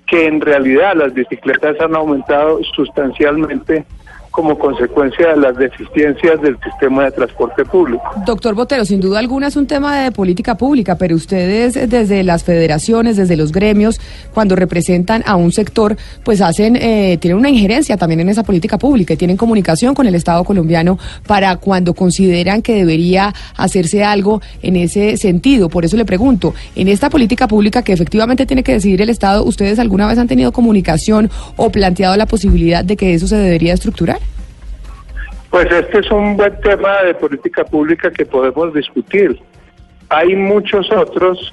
que 0.08 0.26
en 0.26 0.40
realidad 0.40 0.96
las 0.96 1.14
bicicletas 1.14 1.80
han 1.80 1.94
aumentado 1.94 2.58
sustancialmente 2.74 3.84
como 4.32 4.58
consecuencia 4.58 5.28
de 5.28 5.36
las 5.36 5.56
deficiencias 5.56 6.40
del 6.40 6.58
sistema 6.64 7.04
de 7.04 7.12
transporte 7.12 7.64
público. 7.64 8.02
Doctor 8.26 8.54
Botero, 8.54 8.84
sin 8.84 9.00
duda 9.00 9.18
alguna 9.18 9.48
es 9.48 9.56
un 9.56 9.66
tema 9.66 10.00
de 10.00 10.10
política 10.10 10.56
pública, 10.56 10.96
pero 10.96 11.14
ustedes 11.14 11.74
desde 11.88 12.22
las 12.22 12.42
federaciones, 12.42 13.16
desde 13.18 13.36
los 13.36 13.52
gremios, 13.52 14.00
cuando 14.32 14.56
representan 14.56 15.22
a 15.26 15.36
un 15.36 15.52
sector, 15.52 15.96
pues 16.24 16.40
hacen, 16.40 16.76
eh, 16.76 17.18
tienen 17.20 17.38
una 17.38 17.50
injerencia 17.50 17.96
también 17.98 18.20
en 18.20 18.30
esa 18.30 18.42
política 18.42 18.78
pública 18.78 19.12
y 19.14 19.16
tienen 19.18 19.36
comunicación 19.36 19.94
con 19.94 20.06
el 20.06 20.14
Estado 20.14 20.42
colombiano 20.44 20.98
para 21.26 21.56
cuando 21.56 21.92
consideran 21.92 22.62
que 22.62 22.74
debería 22.74 23.34
hacerse 23.56 24.02
algo 24.02 24.40
en 24.62 24.76
ese 24.76 25.18
sentido. 25.18 25.68
Por 25.68 25.84
eso 25.84 25.98
le 25.98 26.06
pregunto, 26.06 26.54
en 26.74 26.88
esta 26.88 27.10
política 27.10 27.46
pública 27.46 27.82
que 27.82 27.92
efectivamente 27.92 28.46
tiene 28.46 28.62
que 28.62 28.72
decidir 28.72 29.02
el 29.02 29.10
Estado, 29.10 29.44
¿ustedes 29.44 29.78
alguna 29.78 30.06
vez 30.06 30.18
han 30.18 30.28
tenido 30.28 30.52
comunicación 30.52 31.30
o 31.56 31.70
planteado 31.70 32.16
la 32.16 32.24
posibilidad 32.24 32.82
de 32.82 32.96
que 32.96 33.12
eso 33.12 33.26
se 33.28 33.36
debería 33.36 33.74
estructurar? 33.74 34.21
Pues 35.52 35.70
este 35.70 35.98
es 35.98 36.10
un 36.10 36.38
buen 36.38 36.58
tema 36.62 37.02
de 37.02 37.12
política 37.12 37.62
pública 37.62 38.10
que 38.10 38.24
podemos 38.24 38.72
discutir. 38.72 39.38
Hay 40.08 40.34
muchos 40.34 40.90
otros 40.90 41.52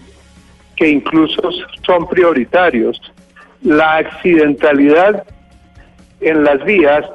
que 0.77 0.87
incluso 0.87 1.41
son 1.85 2.07
prioritarios. 2.07 2.97
La 3.61 3.97
accidentalidad 3.97 5.25
en 6.21 6.45
las 6.45 6.63
vías, 6.63 7.05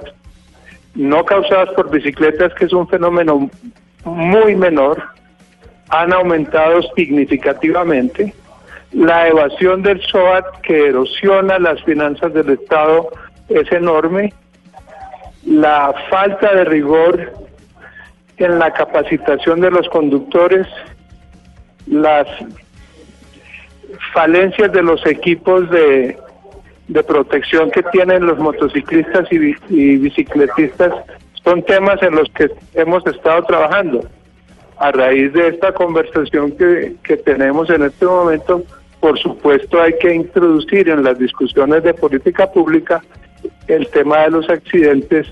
no 0.94 1.24
causadas 1.24 1.70
por 1.70 1.90
bicicletas, 1.90 2.52
que 2.52 2.66
es 2.66 2.72
un 2.74 2.86
fenómeno 2.86 3.48
muy 4.04 4.54
menor, 4.54 5.02
han 5.88 6.12
aumentado 6.12 6.82
significativamente. 6.94 8.34
La 8.92 9.26
evasión 9.28 9.82
del 9.82 10.02
SOAT, 10.02 10.60
que 10.60 10.88
erosiona 10.88 11.58
las 11.58 11.82
finanzas 11.84 12.34
del 12.34 12.50
Estado, 12.50 13.08
es 13.48 13.72
enorme 13.72 14.34
la 15.46 15.94
falta 16.10 16.54
de 16.54 16.64
rigor 16.64 17.32
en 18.36 18.58
la 18.58 18.72
capacitación 18.72 19.60
de 19.60 19.70
los 19.70 19.88
conductores, 19.88 20.66
las 21.86 22.26
falencias 24.12 24.72
de 24.72 24.82
los 24.82 25.04
equipos 25.06 25.70
de, 25.70 26.16
de 26.88 27.02
protección 27.04 27.70
que 27.70 27.82
tienen 27.84 28.26
los 28.26 28.38
motociclistas 28.38 29.30
y, 29.30 29.54
y 29.68 29.96
bicicletistas 29.96 30.92
son 31.44 31.62
temas 31.62 32.02
en 32.02 32.14
los 32.14 32.28
que 32.30 32.50
hemos 32.74 33.06
estado 33.06 33.42
trabajando. 33.44 34.06
A 34.78 34.90
raíz 34.90 35.32
de 35.32 35.48
esta 35.48 35.72
conversación 35.72 36.52
que, 36.52 36.96
que 37.04 37.16
tenemos 37.18 37.70
en 37.70 37.84
este 37.84 38.06
momento, 38.06 38.64
por 38.98 39.18
supuesto 39.18 39.80
hay 39.80 39.96
que 39.98 40.12
introducir 40.12 40.88
en 40.88 41.04
las 41.04 41.18
discusiones 41.18 41.84
de 41.84 41.94
política 41.94 42.50
pública 42.50 43.00
el 43.68 43.88
tema 43.88 44.20
de 44.20 44.30
los 44.30 44.48
accidentes 44.48 45.26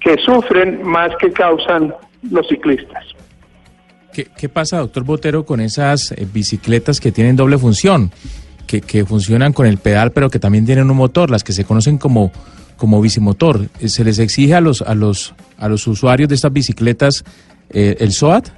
que 0.00 0.16
sufren 0.18 0.82
más 0.82 1.10
que 1.20 1.32
causan 1.32 1.94
los 2.30 2.46
ciclistas. 2.48 3.04
¿Qué, 4.12 4.26
qué 4.36 4.48
pasa, 4.48 4.78
doctor 4.78 5.04
Botero, 5.04 5.44
con 5.44 5.60
esas 5.60 6.12
eh, 6.12 6.26
bicicletas 6.32 7.00
que 7.00 7.12
tienen 7.12 7.36
doble 7.36 7.58
función? 7.58 8.10
Que, 8.66 8.80
que 8.80 9.04
funcionan 9.04 9.52
con 9.52 9.66
el 9.66 9.78
pedal, 9.78 10.10
pero 10.10 10.28
que 10.28 10.38
también 10.38 10.66
tienen 10.66 10.90
un 10.90 10.96
motor, 10.96 11.30
las 11.30 11.44
que 11.44 11.52
se 11.52 11.64
conocen 11.64 11.98
como, 11.98 12.32
como 12.76 13.00
bicimotor. 13.00 13.60
Eh, 13.80 13.88
¿Se 13.88 14.04
les 14.04 14.18
exige 14.18 14.54
a 14.54 14.60
los, 14.60 14.82
a 14.82 14.94
los, 14.94 15.34
a 15.58 15.68
los 15.68 15.86
usuarios 15.86 16.28
de 16.28 16.34
estas 16.34 16.52
bicicletas 16.52 17.24
eh, 17.70 17.96
el 18.00 18.12
SOAT? 18.12 18.48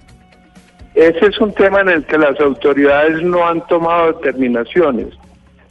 Ese 0.95 1.27
es 1.27 1.39
un 1.41 1.53
tema 1.55 1.81
en 1.83 1.91
el 1.91 2.05
que 2.07 2.19
las 2.19 2.39
autoridades 2.41 3.23
no 3.23 3.47
han 3.47 3.67
tomado 3.67 4.13
determinaciones. 4.15 5.09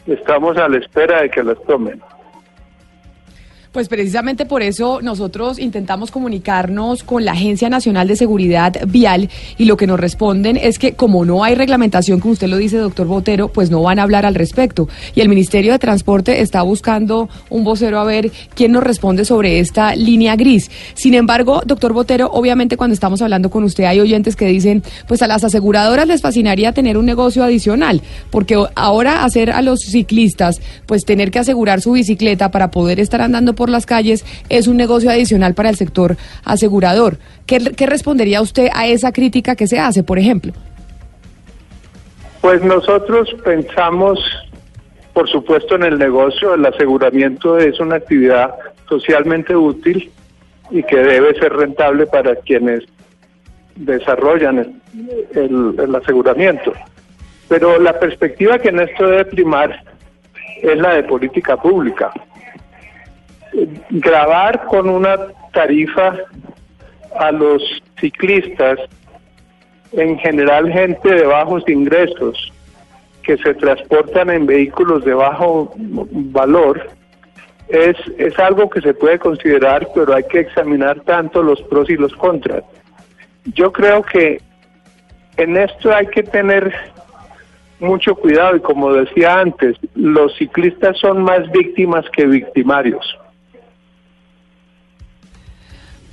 Estamos 0.06 0.58
a 0.58 0.70
la 0.70 0.78
espera 0.78 1.22
de 1.22 1.30
que 1.30 1.44
las 1.44 1.62
tomen. 1.64 2.02
Pues 3.78 3.90
precisamente 3.90 4.48
por 4.48 4.64
eso 4.64 5.02
nosotros 5.04 5.60
intentamos 5.60 6.10
comunicarnos 6.10 7.04
con 7.04 7.26
la 7.26 7.34
Agencia 7.34 7.70
Nacional 7.70 8.08
de 8.08 8.16
Seguridad 8.16 8.74
Vial 8.88 9.30
y 9.56 9.66
lo 9.66 9.78
que 9.78 9.86
nos 9.86 10.00
responden 10.00 10.58
es 10.58 10.80
que 10.80 10.94
como 10.94 11.26
no 11.26 11.44
hay 11.44 11.54
reglamentación, 11.54 12.20
como 12.20 12.32
usted 12.32 12.48
lo 12.48 12.58
dice, 12.58 12.78
doctor 12.78 13.06
Botero, 13.06 13.50
pues 13.50 13.70
no 13.70 13.84
van 13.84 14.00
a 14.00 14.02
hablar 14.02 14.26
al 14.26 14.34
respecto. 14.34 14.90
Y 15.14 15.22
el 15.22 15.30
Ministerio 15.30 15.74
de 15.74 15.78
Transporte 15.78 16.42
está 16.42 16.64
buscando 16.64 17.30
un 17.52 17.64
vocero 17.64 18.00
a 18.00 18.04
ver 18.04 18.32
quién 18.56 18.72
nos 18.72 18.82
responde 18.82 19.26
sobre 19.26 19.60
esta 19.60 19.96
línea 19.96 20.36
gris. 20.36 20.72
Sin 20.96 21.14
embargo, 21.14 21.62
doctor 21.64 21.94
Botero, 21.94 22.32
obviamente 22.34 22.78
cuando 22.78 22.96
estamos 22.96 23.22
hablando 23.22 23.52
con 23.52 23.64
usted 23.64 23.84
hay 23.84 24.00
oyentes 24.00 24.36
que 24.36 24.48
dicen, 24.48 24.82
pues 25.08 25.22
a 25.22 25.28
las 25.28 25.44
aseguradoras 25.44 26.08
les 26.08 26.24
fascinaría 26.24 26.72
tener 26.72 26.98
un 26.98 27.06
negocio 27.06 27.44
adicional, 27.44 28.02
porque 28.32 28.58
ahora 28.74 29.24
hacer 29.24 29.52
a 29.52 29.62
los 29.62 29.82
ciclistas, 29.82 30.62
pues 30.88 31.06
tener 31.06 31.30
que 31.30 31.38
asegurar 31.38 31.80
su 31.80 31.92
bicicleta 31.92 32.50
para 32.50 32.72
poder 32.72 33.00
estar 33.00 33.22
andando 33.22 33.54
por 33.54 33.67
las 33.70 33.86
calles 33.86 34.26
es 34.50 34.68
un 34.68 34.78
negocio 34.78 35.10
adicional 35.10 35.54
para 35.54 35.70
el 35.70 35.76
sector 35.76 36.18
asegurador. 36.44 37.18
¿Qué, 37.46 37.60
qué 37.76 37.86
respondería 37.86 38.42
usted 38.42 38.70
a 38.74 38.88
esa 38.88 39.12
crítica 39.12 39.56
que 39.56 39.68
se 39.68 39.80
hace, 39.80 40.04
por 40.04 40.20
ejemplo? 40.20 40.54
Pues 42.42 42.62
nosotros 42.64 43.30
pensamos, 43.44 44.20
por 45.14 45.30
supuesto, 45.30 45.76
en 45.76 45.84
el 45.84 45.98
negocio. 45.98 46.54
El 46.54 46.66
aseguramiento 46.66 47.58
es 47.58 47.80
una 47.80 47.96
actividad 47.96 48.52
socialmente 48.88 49.56
útil 49.56 50.12
y 50.72 50.84
que 50.84 50.98
debe 50.98 51.34
ser 51.40 51.54
rentable 51.54 52.06
para 52.06 52.36
quienes 52.36 52.84
desarrollan 53.76 54.60
el, 54.60 54.76
el- 55.36 55.76
el 55.80 55.96
aseguramiento. 55.96 56.74
Pero 57.48 57.80
la 57.80 57.98
perspectiva 58.00 58.60
que 58.60 58.70
en 58.70 58.80
esto 58.82 59.08
debe 59.08 59.26
primar 59.26 59.84
es 60.62 60.78
la 60.78 60.96
de 60.96 61.04
política 61.04 61.56
pública. 61.58 62.12
Grabar 63.90 64.66
con 64.68 64.90
una 64.90 65.18
tarifa 65.52 66.16
a 67.18 67.32
los 67.32 67.64
ciclistas 68.00 68.80
en 69.94 70.18
general 70.20 70.72
gente 70.72 71.10
de 71.10 71.24
bajos 71.24 71.64
ingresos 71.68 72.52
que 73.24 73.38
se 73.38 73.54
transportan 73.56 74.30
en 74.30 74.46
vehículos 74.46 75.04
de 75.04 75.14
bajo 75.14 75.74
valor 75.78 76.90
es, 77.68 77.98
es 78.18 78.38
algo 78.40 78.70
que 78.70 78.82
se 78.82 78.94
puede 78.94 79.20
considerar, 79.20 79.88
pero 79.94 80.14
hay 80.14 80.24
que 80.24 80.40
examinar 80.40 81.02
tanto 81.02 81.44
los 81.44 81.62
pros 81.64 81.90
y 81.90 81.98
los 81.98 82.14
contras. 82.14 82.64
Yo 83.46 83.72
creo 83.72 84.02
que 84.04 84.40
en 85.38 85.58
esto 85.58 85.94
hay 85.94 86.08
que 86.08 86.24
tener 86.24 86.74
mucho 87.80 88.16
cuidado 88.16 88.56
y 88.56 88.60
como 88.60 88.94
decía 88.94 89.40
antes, 89.40 89.78
los 89.96 90.36
ciclistas 90.38 90.98
son 90.98 91.24
más 91.24 91.50
víctimas 91.52 92.06
que 92.12 92.26
victimarios. 92.26 93.18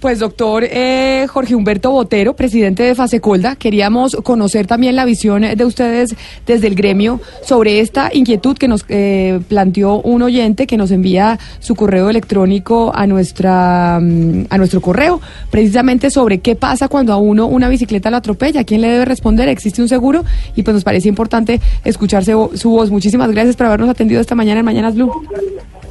Pues 0.05 0.19
doctor 0.19 0.65
eh, 0.65 1.25
Jorge 1.31 1.55
Humberto 1.55 1.91
Botero, 1.91 2.37
presidente 2.37 2.83
de 2.83 2.95
Fasecolda, 2.95 3.57
queríamos 3.57 4.15
conocer 4.17 4.67
también 4.67 4.97
la 4.97 5.07
visión 5.07 5.41
de 5.41 5.65
ustedes 5.65 6.15
desde 6.47 6.67
el 6.67 6.75
gremio 6.75 7.23
sobre 7.43 7.81
esta 7.81 8.11
inquietud 8.13 8.55
que 8.59 8.69
nos 8.69 8.85
eh, 8.91 9.41
planteó 9.49 10.03
un 10.03 10.21
oyente 10.21 10.67
que 10.67 10.77
nos 10.77 10.91
envía 10.91 11.39
su 11.59 11.75
correo 11.75 12.11
electrónico 12.11 12.93
a 12.95 13.07
nuestra 13.07 13.99
mm, 13.99 14.49
a 14.51 14.59
nuestro 14.59 14.83
correo, 14.83 15.23
precisamente 15.51 16.11
sobre 16.11 16.41
qué 16.41 16.55
pasa 16.55 16.89
cuando 16.89 17.15
a 17.15 17.17
uno 17.17 17.47
una 17.47 17.71
bicicleta 17.71 18.11
lo 18.11 18.19
atropella, 18.19 18.63
quién 18.65 18.83
le 18.83 18.89
debe 18.89 19.07
responder, 19.07 19.49
existe 19.49 19.81
un 19.81 19.89
seguro 19.89 20.23
y 20.55 20.65
pues 20.65 20.75
nos 20.75 20.85
parece 20.85 21.09
importante 21.09 21.63
escucharse 21.83 22.35
su 22.57 22.69
voz. 22.69 22.91
Muchísimas 22.91 23.31
gracias 23.31 23.57
por 23.57 23.69
habernos 23.69 23.89
atendido 23.89 24.21
esta 24.21 24.35
mañana 24.35 24.61
en 24.61 24.67
Mañanas 24.67 24.97
Blue. 24.97 25.11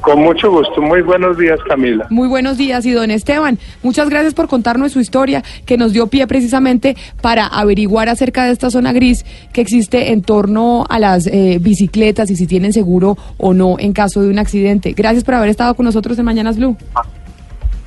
Con 0.04 0.20
mucho 0.20 0.50
gusto. 0.50 0.82
Muy 0.82 1.00
buenos 1.00 1.38
días, 1.38 1.58
Camila. 1.66 2.06
Muy 2.10 2.28
buenos 2.28 2.58
días 2.58 2.84
y 2.84 2.92
don 2.92 3.10
Esteban, 3.10 3.58
muchas 3.82 4.10
gracias 4.10 4.34
por 4.34 4.48
contarnos 4.48 4.92
su 4.92 5.00
historia 5.00 5.42
que 5.64 5.78
nos 5.78 5.94
dio 5.94 6.08
pie 6.08 6.26
precisamente 6.26 6.94
para 7.22 7.46
averiguar 7.46 8.10
acerca 8.10 8.44
de 8.44 8.52
esta 8.52 8.70
zona 8.70 8.92
gris 8.92 9.24
que 9.54 9.62
existe 9.62 10.12
en 10.12 10.20
torno 10.20 10.84
a 10.90 10.98
las 10.98 11.26
eh, 11.26 11.56
bicicletas 11.58 12.30
y 12.30 12.36
si 12.36 12.46
tienen 12.46 12.74
seguro 12.74 13.16
o 13.38 13.54
no 13.54 13.76
en 13.78 13.94
caso 13.94 14.20
de 14.20 14.28
un 14.28 14.38
accidente. 14.38 14.92
Gracias 14.92 15.24
por 15.24 15.34
haber 15.34 15.48
estado 15.48 15.74
con 15.74 15.86
nosotros 15.86 16.18
en 16.18 16.26
Mañanas 16.26 16.58
Blue. 16.58 16.76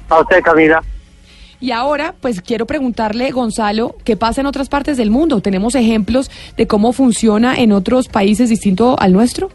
A 0.09 0.19
usted, 0.19 0.41
Camila. 0.41 0.81
Y 1.59 1.71
ahora, 1.71 2.15
pues 2.19 2.41
quiero 2.41 2.65
preguntarle, 2.65 3.29
Gonzalo, 3.29 3.95
¿qué 4.03 4.17
pasa 4.17 4.41
en 4.41 4.47
otras 4.47 4.69
partes 4.69 4.97
del 4.97 5.12
mundo? 5.12 5.41
¿Tenemos 5.41 5.75
ejemplos 5.75 6.31
de 6.55 6.65
cómo 6.65 6.93
funciona 6.93 7.55
en 7.55 7.71
otros 7.71 8.07
países 8.09 8.50
distinto 8.50 8.95
al 9.00 9.13
nuestro? 9.13 9.50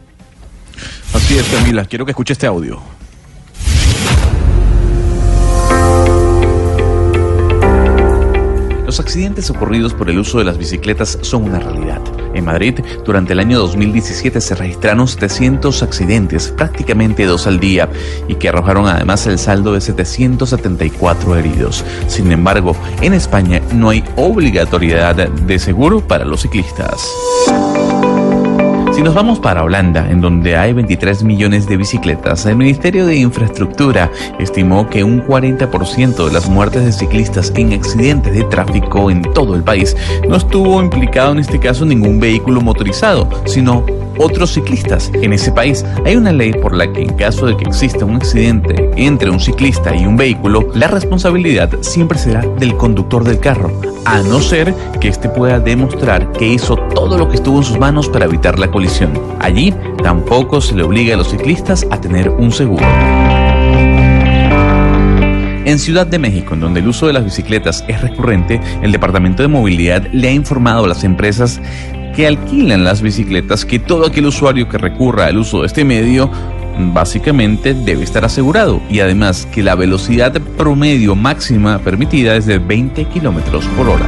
Así 1.13 1.37
es, 1.37 1.43
Camila. 1.47 1.85
Quiero 1.85 2.05
que 2.05 2.11
escuche 2.11 2.33
este 2.33 2.47
audio. 2.47 2.81
Los 8.93 8.99
accidentes 8.99 9.49
ocurridos 9.49 9.95
por 9.95 10.07
el 10.11 10.19
uso 10.19 10.37
de 10.37 10.43
las 10.43 10.59
bicicletas 10.59 11.17
son 11.21 11.45
una 11.45 11.57
realidad. 11.57 11.99
En 12.35 12.45
Madrid, 12.45 12.79
durante 13.03 13.33
el 13.33 13.39
año 13.39 13.57
2017 13.57 14.39
se 14.39 14.53
registraron 14.53 15.07
700 15.07 15.81
accidentes, 15.81 16.53
prácticamente 16.55 17.25
dos 17.25 17.47
al 17.47 17.59
día, 17.59 17.89
y 18.27 18.35
que 18.35 18.49
arrojaron 18.49 18.87
además 18.87 19.25
el 19.25 19.39
saldo 19.39 19.73
de 19.73 19.81
774 19.81 21.35
heridos. 21.35 21.83
Sin 22.05 22.31
embargo, 22.31 22.75
en 23.01 23.13
España 23.13 23.63
no 23.73 23.89
hay 23.89 24.03
obligatoriedad 24.15 25.15
de 25.27 25.57
seguro 25.57 26.07
para 26.07 26.23
los 26.23 26.41
ciclistas. 26.41 27.03
Si 28.93 29.01
nos 29.01 29.15
vamos 29.15 29.39
para 29.39 29.63
Holanda, 29.63 30.07
en 30.11 30.21
donde 30.21 30.55
hay 30.55 30.71
23 30.71 31.23
millones 31.23 31.65
de 31.65 31.77
bicicletas, 31.77 32.45
el 32.45 32.57
Ministerio 32.57 33.07
de 33.07 33.15
Infraestructura 33.15 34.11
estimó 34.37 34.87
que 34.87 35.03
un 35.03 35.25
40% 35.25 36.27
de 36.27 36.31
las 36.31 36.47
muertes 36.47 36.85
de 36.85 36.91
ciclistas 36.91 37.51
en 37.55 37.73
accidentes 37.73 38.35
de 38.35 38.43
tráfico 38.43 39.09
en 39.09 39.23
todo 39.33 39.55
el 39.55 39.63
país 39.63 39.97
no 40.29 40.35
estuvo 40.35 40.79
implicado 40.79 41.31
en 41.31 41.39
este 41.39 41.59
caso 41.59 41.85
ningún 41.85 42.19
vehículo 42.19 42.61
motorizado, 42.61 43.27
sino 43.45 43.83
otros 44.17 44.53
ciclistas. 44.53 45.11
En 45.13 45.33
ese 45.33 45.51
país 45.51 45.85
hay 46.05 46.15
una 46.15 46.31
ley 46.31 46.53
por 46.53 46.75
la 46.75 46.91
que 46.91 47.01
en 47.01 47.13
caso 47.13 47.45
de 47.45 47.57
que 47.57 47.65
exista 47.65 48.05
un 48.05 48.15
accidente 48.15 48.89
entre 48.95 49.29
un 49.29 49.39
ciclista 49.39 49.95
y 49.95 50.05
un 50.05 50.17
vehículo, 50.17 50.67
la 50.73 50.87
responsabilidad 50.87 51.69
siempre 51.81 52.17
será 52.17 52.41
del 52.59 52.75
conductor 52.77 53.23
del 53.23 53.39
carro, 53.39 53.71
a 54.05 54.21
no 54.21 54.41
ser 54.41 54.73
que 54.99 55.07
éste 55.07 55.29
pueda 55.29 55.59
demostrar 55.59 56.31
que 56.31 56.47
hizo 56.47 56.75
todo 56.75 57.17
lo 57.17 57.29
que 57.29 57.35
estuvo 57.35 57.57
en 57.57 57.63
sus 57.63 57.79
manos 57.79 58.09
para 58.09 58.25
evitar 58.25 58.59
la 58.59 58.71
colisión. 58.71 59.11
Allí 59.39 59.73
tampoco 60.01 60.61
se 60.61 60.75
le 60.75 60.83
obliga 60.83 61.15
a 61.15 61.17
los 61.17 61.29
ciclistas 61.29 61.85
a 61.89 61.99
tener 61.99 62.29
un 62.29 62.51
seguro. 62.51 62.85
En 65.65 65.79
Ciudad 65.79 66.05
de 66.05 66.19
México, 66.19 66.55
en 66.55 66.59
donde 66.59 66.81
el 66.81 66.87
uso 66.89 67.07
de 67.07 67.13
las 67.13 67.23
bicicletas 67.23 67.85
es 67.87 68.01
recurrente, 68.01 68.59
el 68.81 68.91
Departamento 68.91 69.43
de 69.43 69.47
Movilidad 69.47 70.05
le 70.11 70.27
ha 70.27 70.31
informado 70.33 70.83
a 70.83 70.87
las 70.89 71.05
empresas 71.05 71.61
que 72.15 72.27
alquilan 72.27 72.83
las 72.83 73.01
bicicletas 73.01 73.65
que 73.65 73.79
todo 73.79 74.05
aquel 74.07 74.25
usuario 74.27 74.69
que 74.69 74.77
recurra 74.77 75.25
al 75.25 75.37
uso 75.37 75.61
de 75.61 75.67
este 75.67 75.83
medio 75.85 76.29
básicamente 76.93 77.73
debe 77.73 78.03
estar 78.03 78.25
asegurado 78.25 78.81
y 78.89 78.99
además 78.99 79.47
que 79.53 79.61
la 79.63 79.75
velocidad 79.75 80.33
promedio 80.57 81.15
máxima 81.15 81.79
permitida 81.79 82.35
es 82.35 82.45
de 82.45 82.57
20 82.59 83.05
kilómetros 83.05 83.65
por 83.77 83.89
hora. 83.89 84.05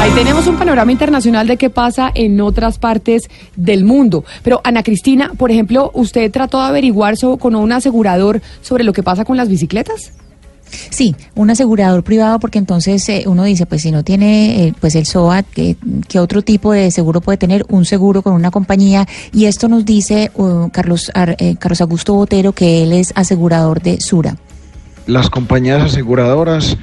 Ahí 0.00 0.10
tenemos 0.14 0.46
un 0.46 0.56
panorama 0.56 0.92
internacional 0.92 1.46
de 1.48 1.56
qué 1.56 1.68
pasa 1.70 2.12
en 2.14 2.40
otras 2.40 2.78
partes 2.78 3.28
del 3.56 3.84
mundo. 3.84 4.24
Pero 4.44 4.60
Ana 4.62 4.82
Cristina, 4.84 5.32
por 5.36 5.50
ejemplo, 5.50 5.90
¿usted 5.94 6.30
trató 6.30 6.60
de 6.60 6.66
averiguar 6.66 7.16
so- 7.16 7.38
con 7.38 7.56
un 7.56 7.72
asegurador 7.72 8.40
sobre 8.60 8.84
lo 8.84 8.92
que 8.92 9.02
pasa 9.02 9.24
con 9.24 9.36
las 9.36 9.48
bicicletas? 9.48 10.12
Sí, 10.90 11.14
un 11.34 11.50
asegurador 11.50 12.02
privado 12.02 12.38
porque 12.40 12.58
entonces 12.58 13.08
eh, 13.08 13.24
uno 13.26 13.44
dice, 13.44 13.66
pues 13.66 13.82
si 13.82 13.92
no 13.92 14.02
tiene 14.02 14.66
eh, 14.66 14.74
pues 14.80 14.94
el 14.96 15.06
SOAT, 15.06 15.46
¿qué, 15.54 15.76
otro 16.18 16.42
tipo 16.42 16.72
de 16.72 16.90
seguro 16.90 17.20
puede 17.20 17.38
tener? 17.38 17.64
Un 17.68 17.84
seguro 17.84 18.22
con 18.22 18.32
una 18.34 18.50
compañía 18.50 19.06
y 19.32 19.44
esto 19.46 19.68
nos 19.68 19.84
dice 19.84 20.30
uh, 20.34 20.68
Carlos, 20.70 21.10
Ar- 21.14 21.36
eh, 21.38 21.56
Carlos 21.58 21.80
Augusto 21.80 22.14
Botero 22.14 22.52
que 22.52 22.82
él 22.82 22.92
es 22.92 23.12
asegurador 23.14 23.80
de 23.80 24.00
Sura. 24.00 24.36
las 25.06 25.30
compañías 25.30 25.82
aseguradoras, 25.82 26.76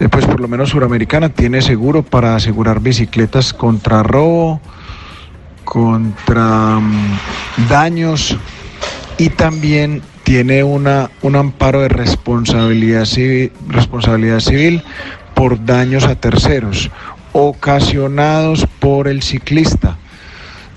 eh, 0.00 0.08
pues 0.08 0.26
por 0.26 0.40
lo 0.40 0.48
menos 0.48 0.70
Suramericana, 0.70 1.28
tiene 1.28 1.62
seguro 1.62 2.02
para 2.02 2.34
asegurar 2.34 2.80
bicicletas 2.80 3.52
contra 3.52 4.02
robo, 4.02 4.60
contra 5.64 6.78
mm, 6.80 7.18
daños 7.68 8.36
y 9.18 9.28
también 9.30 10.02
tiene 10.30 10.62
una, 10.62 11.10
un 11.22 11.34
amparo 11.34 11.80
de 11.80 11.88
responsabilidad 11.88 13.04
civil, 13.04 13.50
por 15.34 15.64
daños 15.64 16.04
a 16.04 16.14
terceros 16.14 16.88
ocasionados 17.32 18.64
por 18.78 19.08
el 19.08 19.22
ciclista. 19.22 19.96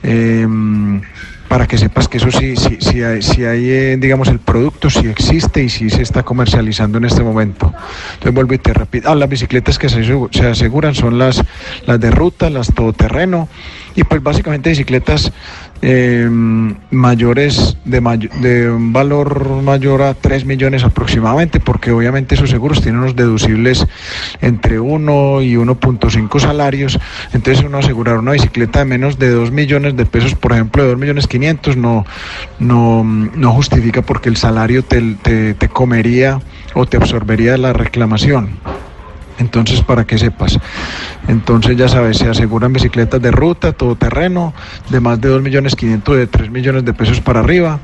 Em, 0.01 1.03
para 1.47 1.67
que 1.67 1.77
sepas 1.77 2.07
que 2.07 2.17
eso 2.17 2.31
sí, 2.31 2.55
sí, 2.55 2.79
sí 2.79 3.03
hay, 3.03 3.21
sí 3.21 3.45
hay, 3.45 3.69
eh, 3.69 3.97
digamos, 3.99 4.27
el 4.29 4.39
producto 4.39 4.89
sí 4.89 5.07
existe 5.07 5.61
y 5.61 5.69
sí 5.69 5.91
se 5.91 6.01
está 6.01 6.23
comercializando 6.23 6.97
en 6.97 7.05
este 7.05 7.21
momento. 7.21 7.71
Entonces 8.13 8.33
vuelvo 8.33 8.55
y 8.55 8.57
te 8.57 8.73
repito, 8.73 9.11
ah, 9.11 9.13
las 9.13 9.29
bicicletas 9.29 9.77
que 9.77 9.87
se, 9.87 10.03
se 10.31 10.47
aseguran 10.47 10.95
son 10.95 11.19
las, 11.19 11.43
las 11.85 11.99
de 11.99 12.09
ruta, 12.09 12.49
las 12.49 12.73
todoterreno 12.73 13.47
y 13.95 14.03
pues 14.03 14.23
básicamente 14.23 14.71
bicicletas 14.71 15.31
eh, 15.85 16.29
mayores 16.29 17.75
de, 17.83 17.99
de 18.39 18.69
un 18.71 18.93
valor 18.93 19.61
mayor 19.61 20.01
a 20.01 20.13
3 20.13 20.45
millones 20.45 20.85
aproximadamente, 20.85 21.59
porque 21.59 21.91
obviamente 21.91 22.35
esos 22.35 22.49
seguros 22.49 22.81
tienen 22.81 23.01
unos 23.01 23.17
deducibles 23.17 23.85
entre 24.39 24.79
1 24.79 25.41
y 25.41 25.55
1.5 25.55 26.39
salarios, 26.39 26.97
entonces 27.33 27.65
uno 27.65 27.79
asegurar 27.79 28.17
una 28.17 28.31
bicicleta 28.31 28.79
de 28.79 28.85
menos 28.85 29.19
de 29.19 29.29
2 29.29 29.51
millones 29.51 29.97
de 29.97 30.05
pesos, 30.05 30.35
por 30.35 30.53
ejemplo, 30.53 30.83
de 30.83 30.89
2 30.91 30.97
millones 30.97 31.27
500, 31.27 31.75
no, 31.75 32.05
no, 32.59 33.03
no 33.03 33.51
justifica 33.51 34.01
porque 34.01 34.29
el 34.29 34.37
salario 34.37 34.83
te, 34.83 35.01
te 35.53 35.67
comería 35.67 36.39
o 36.75 36.85
te 36.85 36.95
absorbería 36.95 37.57
la 37.57 37.73
reclamación. 37.73 38.57
Entonces, 39.39 39.81
para 39.81 40.05
que 40.05 40.17
sepas. 40.17 40.59
Entonces, 41.27 41.75
ya 41.77 41.87
sabes, 41.87 42.17
se 42.17 42.29
aseguran 42.29 42.71
bicicletas 42.73 43.21
de 43.21 43.31
ruta, 43.31 43.71
todoterreno, 43.73 44.53
de 44.89 44.99
más 44.99 45.19
de 45.19 45.29
2 45.29 45.41
millones 45.41 45.75
500, 45.75 46.17
de 46.17 46.27
3 46.27 46.51
millones 46.51 46.85
de 46.85 46.93
pesos 46.93 47.19
para 47.21 47.39
arriba. 47.39 47.79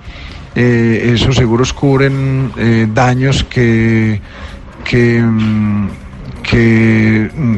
Eh, 0.55 1.11
esos 1.15 1.35
seguros 1.35 1.73
cubren 1.73 2.51
eh, 2.57 2.87
daños 2.93 3.43
que, 3.43 4.19
que, 4.83 5.21
mm, 5.21 5.87
que, 6.43 7.29
mm, 7.35 7.55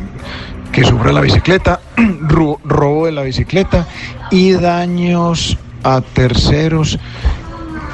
que 0.71 0.84
sufre 0.84 1.12
la 1.13 1.21
bicicleta, 1.21 1.80
ro- 2.21 2.60
robo 2.63 3.06
de 3.08 3.12
la 3.13 3.23
bicicleta 3.23 3.88
y 4.30 4.51
daños 4.51 5.58
a 5.84 6.01
terceros 6.01 6.99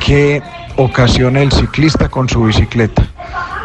que 0.06 0.42
ocasione 0.76 1.42
el 1.44 1.52
ciclista 1.52 2.10
con 2.10 2.28
su 2.30 2.44
bicicleta. 2.44 3.04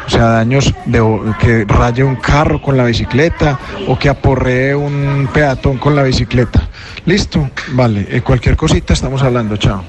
O 0.06 0.10
sea, 0.10 0.26
daños 0.26 0.74
de, 0.84 1.00
que 1.40 1.64
raye 1.66 2.02
un 2.04 2.16
carro 2.16 2.60
con 2.60 2.76
la 2.76 2.84
bicicleta 2.84 3.58
o 3.88 3.98
que 3.98 4.08
aporree 4.08 4.74
un 4.74 5.28
peatón 5.32 5.78
con 5.78 5.96
la 5.96 6.02
bicicleta. 6.02 6.68
Listo, 7.06 7.50
vale. 7.72 8.06
eh, 8.10 8.20
cualquier 8.20 8.56
cosita 8.56 8.92
estamos 8.92 9.22
hablando, 9.22 9.56
chao. 9.56 9.82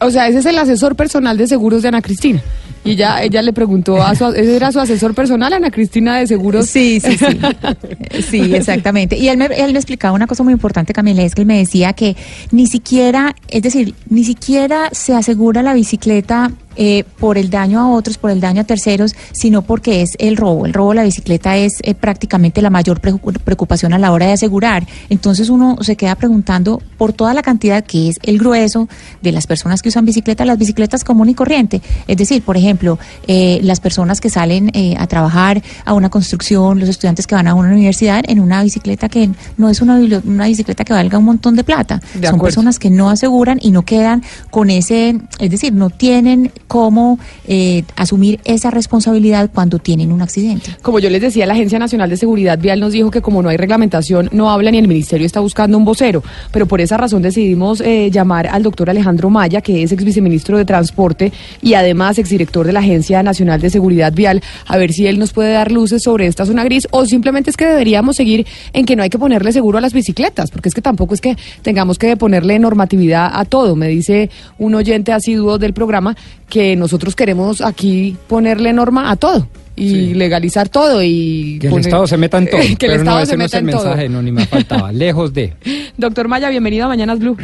O 0.00 0.10
sea, 0.10 0.28
ese 0.28 0.38
es 0.38 0.46
el 0.46 0.58
asesor 0.58 0.96
personal 0.96 1.36
de 1.36 1.46
seguros 1.46 1.82
de 1.82 1.88
Ana 1.88 2.02
Cristina. 2.02 2.42
Y 2.82 2.96
ya 2.96 3.22
ella 3.22 3.42
le 3.42 3.52
preguntó 3.52 4.02
a 4.02 4.14
su, 4.14 4.24
era 4.28 4.72
su 4.72 4.80
asesor 4.80 5.14
personal, 5.14 5.52
Ana 5.52 5.70
Cristina 5.70 6.18
de 6.18 6.26
seguros. 6.26 6.66
Sí, 6.66 6.98
sí, 7.00 7.16
sí. 7.18 7.38
Sí, 8.30 8.54
exactamente. 8.54 9.16
Y 9.18 9.28
él 9.28 9.36
me, 9.36 9.46
él 9.46 9.72
me 9.72 9.78
explicaba 9.78 10.14
una 10.14 10.26
cosa 10.26 10.42
muy 10.42 10.52
importante, 10.52 10.92
Camila, 10.92 11.22
es 11.22 11.34
que 11.34 11.42
él 11.42 11.46
me 11.46 11.58
decía 11.58 11.92
que 11.92 12.16
ni 12.52 12.66
siquiera, 12.66 13.34
es 13.48 13.62
decir, 13.62 13.94
ni 14.08 14.24
siquiera 14.24 14.88
se 14.92 15.14
asegura 15.14 15.62
la 15.62 15.74
bicicleta 15.74 16.50
eh, 16.76 17.04
por 17.18 17.36
el 17.36 17.50
daño 17.50 17.80
a 17.80 17.90
otros, 17.90 18.16
por 18.16 18.30
el 18.30 18.40
daño 18.40 18.62
a 18.62 18.64
terceros, 18.64 19.14
sino 19.32 19.60
porque 19.62 20.00
es 20.02 20.12
el 20.18 20.36
robo. 20.36 20.64
El 20.64 20.72
robo 20.72 20.90
de 20.90 20.96
la 20.96 21.02
bicicleta 21.02 21.56
es 21.58 21.72
eh, 21.82 21.94
prácticamente 21.94 22.62
la 22.62 22.70
mayor 22.70 23.00
preocu- 23.02 23.38
preocupación 23.40 23.92
a 23.92 23.98
la 23.98 24.12
hora 24.12 24.26
de 24.26 24.32
asegurar. 24.32 24.86
Entonces 25.10 25.50
uno 25.50 25.76
se 25.82 25.96
queda 25.96 26.14
preguntando 26.14 26.80
por 26.96 27.12
toda 27.12 27.34
la 27.34 27.42
cantidad 27.42 27.84
que 27.84 28.08
es 28.08 28.18
el 28.22 28.38
grueso 28.38 28.88
de 29.20 29.32
las 29.32 29.46
personas 29.46 29.82
que 29.82 29.90
usan 29.90 30.06
bicicleta, 30.06 30.44
las 30.46 30.56
bicicletas 30.58 31.04
común 31.04 31.28
y 31.28 31.34
corriente. 31.34 31.82
Es 32.06 32.16
decir, 32.16 32.40
por 32.42 32.56
ejemplo, 32.56 32.69
eh, 33.26 33.60
las 33.62 33.80
personas 33.80 34.20
que 34.20 34.30
salen 34.30 34.70
eh, 34.74 34.94
a 34.98 35.06
trabajar 35.06 35.62
a 35.84 35.94
una 35.94 36.10
construcción, 36.10 36.80
los 36.80 36.88
estudiantes 36.88 37.26
que 37.26 37.34
van 37.34 37.48
a 37.48 37.54
una 37.54 37.70
universidad 37.70 38.22
en 38.26 38.40
una 38.40 38.62
bicicleta 38.62 39.08
que 39.08 39.30
no 39.56 39.68
es 39.68 39.80
una, 39.80 40.00
una 40.24 40.46
bicicleta 40.46 40.84
que 40.84 40.92
valga 40.92 41.18
un 41.18 41.24
montón 41.24 41.56
de 41.56 41.64
plata. 41.64 42.00
De 42.14 42.26
Son 42.26 42.36
acuerdo. 42.36 42.42
personas 42.42 42.78
que 42.78 42.90
no 42.90 43.10
aseguran 43.10 43.58
y 43.60 43.70
no 43.70 43.82
quedan 43.82 44.22
con 44.50 44.70
ese, 44.70 45.18
es 45.38 45.50
decir, 45.50 45.72
no 45.72 45.90
tienen 45.90 46.52
cómo 46.66 47.18
eh, 47.46 47.84
asumir 47.96 48.40
esa 48.44 48.70
responsabilidad 48.70 49.50
cuando 49.52 49.78
tienen 49.78 50.12
un 50.12 50.22
accidente. 50.22 50.76
Como 50.82 50.98
yo 50.98 51.10
les 51.10 51.20
decía, 51.20 51.46
la 51.46 51.54
Agencia 51.54 51.78
Nacional 51.78 52.10
de 52.10 52.16
Seguridad 52.16 52.58
Vial 52.58 52.80
nos 52.80 52.92
dijo 52.92 53.10
que 53.10 53.22
como 53.22 53.42
no 53.42 53.48
hay 53.48 53.56
reglamentación, 53.56 54.28
no 54.32 54.50
habla 54.50 54.70
ni 54.70 54.78
el 54.78 54.88
Ministerio 54.88 55.26
está 55.26 55.40
buscando 55.40 55.76
un 55.76 55.84
vocero. 55.84 56.22
Pero 56.52 56.66
por 56.66 56.80
esa 56.80 56.96
razón 56.96 57.22
decidimos 57.22 57.80
eh, 57.80 58.10
llamar 58.10 58.46
al 58.46 58.62
doctor 58.62 58.90
Alejandro 58.90 59.30
Maya, 59.30 59.60
que 59.60 59.82
es 59.82 59.92
ex 59.92 60.04
viceministro 60.04 60.58
de 60.58 60.64
Transporte 60.64 61.32
y 61.62 61.74
además 61.74 62.18
exdirector 62.18 62.59
director 62.60 62.66
de 62.66 62.72
la 62.72 62.80
Agencia 62.80 63.22
Nacional 63.22 63.60
de 63.60 63.70
Seguridad 63.70 64.12
Vial, 64.12 64.42
a 64.66 64.76
ver 64.76 64.92
si 64.92 65.06
él 65.06 65.18
nos 65.18 65.32
puede 65.32 65.52
dar 65.52 65.72
luces 65.72 66.02
sobre 66.02 66.26
esta 66.26 66.44
zona 66.44 66.64
gris 66.64 66.86
o 66.90 67.04
simplemente 67.06 67.50
es 67.50 67.56
que 67.56 67.64
deberíamos 67.66 68.16
seguir 68.16 68.46
en 68.72 68.84
que 68.84 68.96
no 68.96 69.02
hay 69.02 69.10
que 69.10 69.18
ponerle 69.18 69.52
seguro 69.52 69.78
a 69.78 69.80
las 69.80 69.92
bicicletas, 69.92 70.50
porque 70.50 70.68
es 70.68 70.74
que 70.74 70.82
tampoco 70.82 71.14
es 71.14 71.20
que 71.20 71.36
tengamos 71.62 71.98
que 71.98 72.16
ponerle 72.16 72.58
normatividad 72.58 73.30
a 73.32 73.44
todo. 73.44 73.76
Me 73.76 73.88
dice 73.88 74.30
un 74.58 74.74
oyente 74.74 75.12
asiduo 75.12 75.58
del 75.58 75.72
programa 75.72 76.16
que 76.48 76.76
nosotros 76.76 77.14
queremos 77.16 77.60
aquí 77.62 78.16
ponerle 78.28 78.72
norma 78.72 79.10
a 79.10 79.16
todo 79.16 79.48
y 79.76 80.12
legalizar 80.14 80.68
todo 80.68 81.02
y 81.02 81.58
Que 81.60 81.68
el 81.68 81.72
poner- 81.72 81.86
Estado 81.86 82.06
se 82.06 82.16
meta 82.18 82.38
en 82.38 82.50
todo. 82.50 82.60
que 82.78 82.86
el 82.86 82.92
pero 82.92 82.94
Estado 82.96 83.18
no, 83.20 83.26
se 83.26 83.32
ese 83.32 83.36
no 83.38 83.44
es 83.44 83.50
meta 83.52 83.58
el 83.58 83.64
en 83.64 83.70
todo. 83.74 83.84
mensaje, 83.84 84.08
no, 84.08 84.22
ni 84.22 84.32
me 84.32 84.46
faltaba. 84.46 84.92
Lejos 84.92 85.32
de. 85.32 85.54
Doctor 85.96 86.28
Maya, 86.28 86.50
bienvenido 86.50 86.84
a 86.84 86.88
Mañanas 86.88 87.18
Blue. 87.18 87.36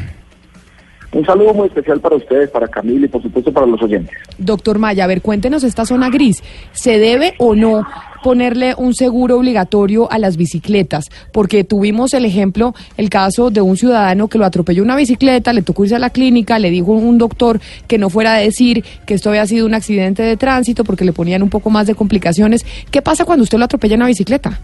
Un 1.17 1.25
saludo 1.25 1.55
muy 1.55 1.69
especial 1.69 1.99
para 1.99 2.17
ustedes, 2.17 2.51
para 2.51 2.69
Camila 2.69 3.07
y 3.07 3.09
por 3.09 3.23
supuesto 3.23 3.51
para 3.51 3.65
los 3.65 3.83
oyentes. 3.83 4.15
Doctor 4.37 4.79
Maya, 4.79 5.05
a 5.05 5.07
ver, 5.07 5.23
cuéntenos 5.23 5.65
esta 5.65 5.87
zona 5.87 6.11
gris. 6.11 6.45
¿Se 6.73 6.99
debe 6.99 7.33
o 7.39 7.55
no 7.55 7.87
ponerle 8.23 8.75
un 8.77 8.93
seguro 8.93 9.39
obligatorio 9.39 10.13
a 10.13 10.19
las 10.19 10.37
bicicletas? 10.37 11.07
Porque 11.33 11.65
tuvimos 11.65 12.13
el 12.13 12.27
ejemplo, 12.27 12.75
el 12.99 13.09
caso 13.09 13.49
de 13.51 13.63
un 13.63 13.79
ciudadano 13.79 14.29
que 14.29 14.37
lo 14.37 14.45
atropelló 14.45 14.83
una 14.83 14.95
bicicleta, 14.95 15.55
le 15.55 15.63
tocó 15.63 15.85
irse 15.85 15.97
a 15.97 15.99
la 15.99 16.11
clínica, 16.11 16.59
le 16.59 16.69
dijo 16.69 16.93
un 16.93 17.17
doctor 17.17 17.61
que 17.89 17.97
no 17.97 18.11
fuera 18.11 18.35
a 18.35 18.39
decir 18.39 18.85
que 19.07 19.15
esto 19.15 19.31
había 19.31 19.47
sido 19.47 19.65
un 19.65 19.73
accidente 19.73 20.23
de 20.23 20.37
tránsito 20.37 20.85
porque 20.85 21.07
le 21.07 21.15
ponían 21.15 21.43
un 21.43 21.49
poco 21.49 21.71
más 21.71 21.87
de 21.87 21.95
complicaciones. 21.95 22.67
¿Qué 22.91 23.01
pasa 23.01 23.25
cuando 23.25 23.45
usted 23.45 23.57
lo 23.57 23.65
atropella 23.65 23.95
en 23.95 24.03
una 24.03 24.09
bicicleta? 24.09 24.61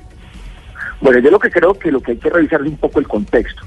Bueno, 1.01 1.19
yo 1.19 1.31
lo 1.31 1.39
que 1.39 1.51
creo 1.51 1.73
que 1.73 1.91
lo 1.91 2.03
que 2.03 2.13
hay 2.13 2.19
que 2.19 2.29
revisar 2.29 2.61
es 2.61 2.67
un 2.67 2.77
poco 2.77 3.01
el 3.01 3.09
contexto. 3.09 3.63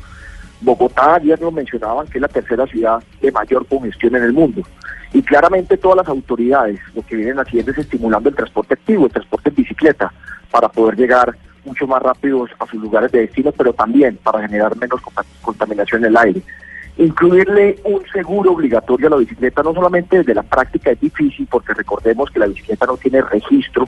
Bogotá, 0.66 1.16
ayer 1.16 1.40
nos 1.40 1.54
mencionaban 1.54 2.08
que 2.08 2.18
es 2.18 2.22
la 2.22 2.28
tercera 2.28 2.66
ciudad 2.66 3.02
de 3.22 3.32
mayor 3.32 3.68
congestión 3.68 4.16
en 4.16 4.24
el 4.24 4.34
mundo. 4.34 4.64
Y 5.14 5.22
claramente 5.22 5.78
todas 5.78 5.98
las 5.98 6.08
autoridades 6.08 6.80
lo 6.96 7.06
que 7.06 7.16
vienen 7.16 7.40
haciendo 7.40 7.72
es 7.72 7.78
estimulando 7.78 8.30
el 8.30 8.36
transporte 8.36 8.74
activo, 8.74 9.06
el 9.06 9.12
transporte 9.12 9.50
en 9.50 9.56
bicicleta, 9.56 10.12
para 10.50 10.68
poder 10.68 10.98
llegar 10.98 11.36
mucho 11.64 11.86
más 11.86 12.02
rápidos 12.02 12.50
a 12.60 12.66
sus 12.66 12.82
lugares 12.82 13.12
de 13.12 13.22
destino, 13.22 13.52
pero 13.52 13.74
también 13.74 14.18
para 14.24 14.42
generar 14.42 14.76
menos 14.76 15.00
contaminación 15.42 16.04
en 16.04 16.10
el 16.10 16.18
aire. 16.18 16.42
Incluirle 16.98 17.78
un 17.84 18.02
seguro 18.12 18.54
obligatorio 18.54 19.08
a 19.08 19.12
la 19.12 19.18
bicicleta, 19.18 19.62
no 19.62 19.74
solamente 19.74 20.18
desde 20.18 20.34
la 20.34 20.44
práctica 20.44 20.92
es 20.92 21.00
difícil, 21.00 21.48
porque 21.50 21.74
recordemos 21.74 22.32
que 22.32 22.40
la 22.40 22.48
bicicleta 22.48 22.88
no 22.88 22.98
tiene 22.98 23.22
registro, 23.22 23.88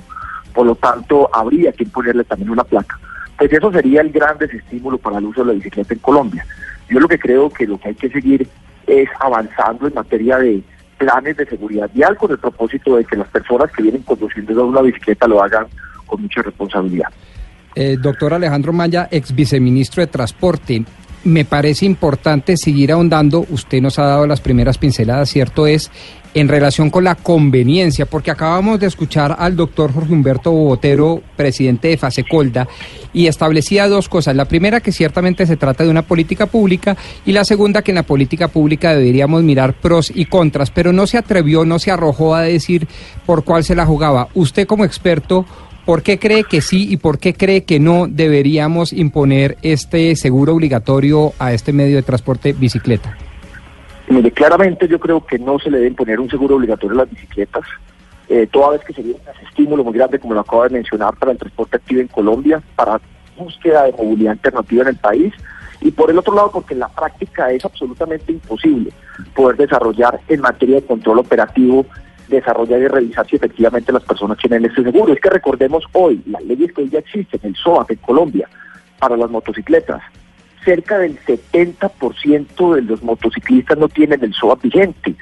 por 0.54 0.66
lo 0.66 0.76
tanto 0.76 1.30
habría 1.34 1.72
que 1.72 1.84
imponerle 1.86 2.24
también 2.24 2.52
una 2.52 2.64
placa. 2.64 3.00
Pues 3.38 3.52
eso 3.54 3.72
sería 3.72 4.02
el 4.02 4.12
gran 4.12 4.38
desestímulo 4.38 4.98
para 4.98 5.20
el 5.20 5.26
uso 5.26 5.42
de 5.42 5.48
la 5.48 5.54
bicicleta 5.54 5.94
en 5.94 6.00
Colombia. 6.00 6.46
Yo 6.90 7.00
lo 7.00 7.08
que 7.08 7.20
creo 7.20 7.50
que 7.50 7.68
lo 7.68 7.78
que 7.80 7.90
hay 7.90 7.96
que 7.96 8.10
seguir 8.10 8.48
es 8.88 9.10
avanzando 9.20 9.88
en 9.88 9.94
materia 9.94 10.38
de 10.38 10.62
planes 10.98 11.38
de 11.38 11.46
seguridad 11.46 11.90
vial 11.94 12.18
con 12.18 12.32
el 12.32 12.40
propósito 12.40 12.96
de 12.96 13.06
que 13.06 13.16
las 13.16 13.28
personas 13.28 13.72
que 13.72 13.84
vienen 13.84 14.02
conduciendo 14.02 14.66
una 14.66 14.82
bicicleta 14.82 15.28
lo 15.28 15.44
hagan 15.44 15.68
con 16.06 16.22
mucha 16.22 16.42
responsabilidad. 16.42 17.10
Eh, 17.76 17.98
doctor 18.02 18.34
Alejandro 18.34 18.74
Maya, 18.74 19.08
ex 19.12 19.36
viceministro 19.36 20.02
de 20.02 20.08
Transporte. 20.08 20.84
Me 21.24 21.46
parece 21.46 21.86
importante 21.86 22.56
seguir 22.58 22.92
ahondando, 22.92 23.46
usted 23.50 23.82
nos 23.82 24.00
ha 24.00 24.06
dado 24.06 24.26
las 24.26 24.40
primeras 24.40 24.78
pinceladas, 24.78 25.30
cierto 25.30 25.68
es, 25.68 25.92
en 26.40 26.48
relación 26.48 26.90
con 26.90 27.04
la 27.04 27.16
conveniencia, 27.16 28.06
porque 28.06 28.32
acabamos 28.32 28.80
de 28.80 28.88
escuchar 28.88 29.36
al 29.40 29.56
doctor 29.56 29.92
Jorge 29.92 30.14
Humberto 30.14 30.52
Botero, 30.52 31.22
presidente 31.36 31.88
de 31.88 31.98
Fasecolda, 31.98 32.68
y 33.14 33.28
establecía 33.28 33.88
dos 33.88 34.08
cosas. 34.10 34.36
La 34.36 34.46
primera, 34.46 34.80
que 34.80 34.92
ciertamente 34.92 35.46
se 35.46 35.58
trata 35.58 35.84
de 35.84 35.90
una 35.90 36.04
política 36.04 36.46
pública, 36.46 36.96
y 37.26 37.32
la 37.32 37.44
segunda, 37.44 37.82
que 37.82 37.92
en 37.92 37.96
la 37.96 38.04
política 38.04 38.50
pública 38.50 38.94
deberíamos 38.94 39.44
mirar 39.44 39.74
pros 39.74 40.12
y 40.14 40.26
contras, 40.26 40.70
pero 40.70 40.94
no 40.94 41.08
se 41.08 41.18
atrevió, 41.18 41.66
no 41.66 41.80
se 41.80 41.92
arrojó 41.92 42.36
a 42.36 42.42
decir 42.42 42.88
por 43.26 43.44
cuál 43.44 43.64
se 43.64 43.76
la 43.76 43.86
jugaba. 43.86 44.28
Usted 44.34 44.68
como 44.68 44.86
experto, 44.86 45.46
¿Por 45.86 46.04
qué 46.04 46.20
cree 46.20 46.44
que 46.44 46.60
sí 46.60 46.86
y 46.92 46.98
por 46.98 47.18
qué 47.18 47.34
cree 47.34 47.64
que 47.64 47.80
no 47.80 48.08
deberíamos 48.10 48.92
imponer 48.92 49.58
este 49.62 50.18
seguro 50.18 50.54
obligatorio 50.54 51.32
a 51.40 51.54
este 51.54 51.72
medio 51.72 51.96
de 51.96 52.04
transporte 52.04 52.52
bicicleta? 52.52 53.18
Mire, 54.08 54.32
claramente 54.32 54.88
yo 54.88 55.00
creo 55.00 55.26
que 55.26 55.38
no 55.38 55.60
se 55.60 55.70
le 55.70 55.78
debe 55.78 55.90
imponer 55.90 56.20
un 56.20 56.30
seguro 56.30 56.56
obligatorio 56.56 56.96
a 56.96 57.04
las 57.04 57.12
bicicletas, 57.12 57.64
eh, 58.30 58.48
toda 58.52 58.72
vez 58.72 58.82
que 58.84 58.94
sería 58.94 59.16
un 59.16 59.48
estímulo 59.48 59.84
muy 59.84 59.94
grande, 59.94 60.20
como 60.20 60.34
lo 60.34 60.42
acabo 60.42 60.64
de 60.64 60.70
mencionar, 60.70 61.16
para 61.18 61.34
el 61.34 61.38
transporte 61.38 61.78
activo 61.78 62.02
en 62.02 62.08
Colombia, 62.08 62.62
para 62.76 63.02
búsqueda 63.38 63.84
de 63.84 63.92
movilidad 63.92 64.34
alternativa 64.34 64.84
en 64.84 64.88
el 64.90 64.96
país, 64.96 65.34
y 65.82 65.92
por 65.92 66.10
el 66.10 66.18
otro 66.18 66.34
lado, 66.34 66.52
porque 66.52 66.74
en 66.74 66.80
la 66.80 66.88
práctica 66.88 67.52
es 67.52 67.64
absolutamente 67.64 68.32
imposible 68.32 68.92
poder 69.36 69.58
desarrollar 69.58 70.20
en 70.28 70.42
materia 70.42 70.78
de 70.78 70.86
control 70.86 71.20
operativo, 71.20 71.86
desarrollar 72.30 72.80
y 72.82 72.88
revisar 72.88 73.28
si 73.28 73.36
efectivamente 73.36 73.92
las 73.92 74.04
personas 74.04 74.38
tienen 74.38 74.66
este 74.66 74.84
seguro. 74.84 75.14
Es 75.14 75.20
que 75.20 75.30
recordemos 75.30 75.84
hoy, 75.94 76.22
las 76.26 76.44
leyes 76.44 76.72
que 76.74 76.82
hoy 76.82 76.90
ya 76.90 77.00
existen, 77.00 77.40
el 77.44 77.56
SOAP 77.56 77.92
en 77.92 77.98
Colombia, 77.98 78.50
para 79.00 79.16
las 79.16 79.30
motocicletas, 79.30 80.02
cerca 80.68 80.98
del 80.98 81.18
70% 81.22 82.76
de 82.76 82.82
los 82.82 83.02
motociclistas 83.02 83.78
no 83.78 83.88
tienen 83.88 84.22
el 84.22 84.34
SOAP 84.34 84.64
vigente. 84.64 85.16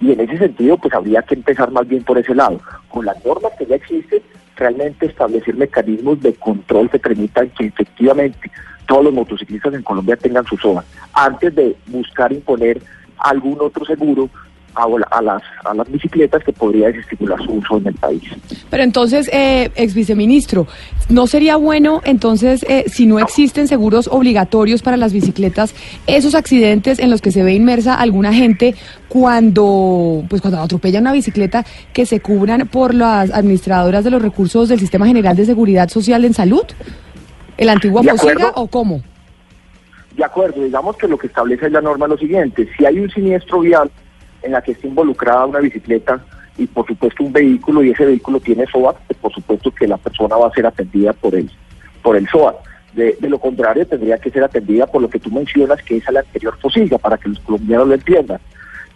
Y 0.00 0.12
en 0.12 0.20
ese 0.20 0.38
sentido, 0.38 0.78
pues 0.78 0.94
habría 0.94 1.22
que 1.22 1.34
empezar 1.34 1.72
más 1.72 1.88
bien 1.88 2.04
por 2.04 2.18
ese 2.18 2.36
lado. 2.36 2.60
Con 2.88 3.04
las 3.04 3.24
normas 3.24 3.50
que 3.58 3.66
ya 3.66 3.74
existen, 3.74 4.22
realmente 4.54 5.06
establecer 5.06 5.56
mecanismos 5.56 6.20
de 6.20 6.34
control 6.34 6.88
que 6.88 7.00
permitan 7.00 7.50
que 7.50 7.66
efectivamente 7.66 8.48
todos 8.86 9.02
los 9.02 9.12
motociclistas 9.12 9.74
en 9.74 9.82
Colombia 9.82 10.16
tengan 10.16 10.46
su 10.46 10.56
SOAP, 10.56 10.84
antes 11.14 11.52
de 11.52 11.74
buscar 11.88 12.32
imponer 12.32 12.80
algún 13.18 13.58
otro 13.60 13.84
seguro 13.84 14.30
a, 14.74 14.86
a 15.10 15.22
las, 15.22 15.42
a 15.64 15.74
las 15.74 15.90
bicicletas 15.90 16.42
que 16.44 16.52
podría 16.52 16.88
desestimular 16.88 17.42
su 17.44 17.52
uso 17.52 17.78
en 17.78 17.88
el 17.88 17.94
país. 17.94 18.22
Pero 18.70 18.82
entonces, 18.82 19.28
eh, 19.32 19.70
ex 19.74 19.94
viceministro, 19.94 20.66
¿no 21.08 21.26
sería 21.26 21.56
bueno 21.56 22.00
entonces, 22.04 22.64
eh, 22.68 22.84
si 22.88 23.06
no 23.06 23.18
existen 23.18 23.68
seguros 23.68 24.08
obligatorios 24.10 24.82
para 24.82 24.96
las 24.96 25.12
bicicletas, 25.12 25.74
esos 26.06 26.34
accidentes 26.34 26.98
en 26.98 27.10
los 27.10 27.20
que 27.20 27.32
se 27.32 27.42
ve 27.42 27.54
inmersa 27.54 27.94
alguna 27.94 28.32
gente 28.32 28.74
cuando, 29.08 30.24
pues 30.28 30.40
cuando 30.40 30.60
atropella 30.60 31.00
una 31.00 31.12
bicicleta, 31.12 31.64
que 31.92 32.06
se 32.06 32.20
cubran 32.20 32.68
por 32.68 32.94
las 32.94 33.30
administradoras 33.30 34.04
de 34.04 34.10
los 34.10 34.22
recursos 34.22 34.68
del 34.68 34.80
Sistema 34.80 35.06
General 35.06 35.36
de 35.36 35.44
Seguridad 35.44 35.88
Social 35.88 36.24
en 36.24 36.34
Salud? 36.34 36.64
¿El 37.58 37.68
antiguo 37.68 38.02
FOSIGA 38.02 38.52
o 38.54 38.66
cómo? 38.66 39.02
De 40.16 40.24
acuerdo, 40.24 40.62
digamos 40.62 40.96
que 40.96 41.08
lo 41.08 41.16
que 41.16 41.26
establece 41.26 41.70
la 41.70 41.80
norma 41.80 42.06
es 42.06 42.10
lo 42.10 42.18
siguiente, 42.18 42.68
si 42.76 42.84
hay 42.84 42.98
un 42.98 43.10
siniestro 43.10 43.60
vial 43.60 43.90
en 44.42 44.52
la 44.52 44.62
que 44.62 44.72
está 44.72 44.86
involucrada 44.86 45.46
una 45.46 45.60
bicicleta 45.60 46.24
y 46.58 46.66
por 46.66 46.86
supuesto 46.86 47.24
un 47.24 47.32
vehículo 47.32 47.82
y 47.82 47.90
ese 47.90 48.04
vehículo 48.04 48.40
tiene 48.40 48.66
SOAT, 48.66 48.96
pues 49.06 49.18
por 49.18 49.32
supuesto 49.32 49.70
que 49.70 49.86
la 49.86 49.96
persona 49.96 50.36
va 50.36 50.48
a 50.48 50.52
ser 50.52 50.66
atendida 50.66 51.12
por 51.12 51.34
el, 51.34 51.50
por 52.02 52.16
el 52.16 52.28
SOAT. 52.28 52.56
De, 52.94 53.16
lo 53.22 53.38
contrario, 53.38 53.86
tendría 53.86 54.18
que 54.18 54.30
ser 54.30 54.44
atendida 54.44 54.86
por 54.86 55.00
lo 55.00 55.08
que 55.08 55.18
tú 55.18 55.30
mencionas, 55.30 55.82
que 55.82 55.96
es 55.96 56.08
a 56.08 56.12
la 56.12 56.20
anterior 56.20 56.58
fosilla, 56.60 56.98
para 56.98 57.16
que 57.16 57.30
los 57.30 57.38
colombianos 57.40 57.88
lo 57.88 57.94
entiendan. 57.94 58.38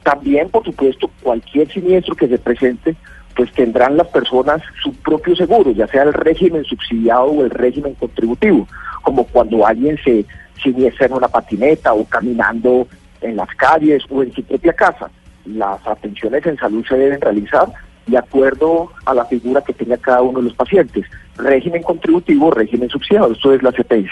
También, 0.03 0.51
por 0.51 0.65
supuesto, 0.65 1.11
cualquier 1.23 1.73
siniestro 1.73 2.15
que 2.15 2.29
se 2.29 2.39
presente, 2.39 2.95
pues 3.35 3.51
tendrán 3.53 3.97
las 3.97 4.09
personas 4.09 4.61
su 4.83 4.93
propio 4.93 5.35
seguro, 5.35 5.71
ya 5.71 5.87
sea 5.87 6.03
el 6.03 6.13
régimen 6.13 6.65
subsidiado 6.65 7.25
o 7.25 7.45
el 7.45 7.51
régimen 7.51 7.95
contributivo, 7.95 8.69
como 9.03 9.25
cuando 9.25 9.67
alguien 9.67 9.99
se 10.05 10.27
siniestra 10.63 11.07
en 11.07 11.15
una 11.15 11.29
patineta 11.29 11.95
o 11.95 12.05
caminando 12.05 12.87
en 13.23 13.37
las 13.37 13.49
calles 13.57 14.03
o 14.11 14.23
en 14.23 14.33
su 14.33 14.43
propia 14.43 14.75
casa. 14.75 15.11
Las 15.47 15.87
atenciones 15.87 16.45
en 16.47 16.57
salud 16.57 16.85
se 16.89 16.97
deben 16.97 17.21
realizar 17.21 17.67
de 18.07 18.19
acuerdo 18.19 18.91
a 19.05 19.15
la 19.15 19.25
figura 19.25 19.63
que 19.63 19.73
tenga 19.73 19.97
cada 19.97 20.23
uno 20.23 20.39
de 20.39 20.45
los 20.47 20.55
pacientes. 20.55 21.05
Régimen 21.37 21.83
contributivo, 21.83 22.51
régimen 22.51 22.89
subsidiado, 22.89 23.33
esto 23.33 23.53
es 23.53 23.63
la 23.63 23.73
CPI. 23.73 24.07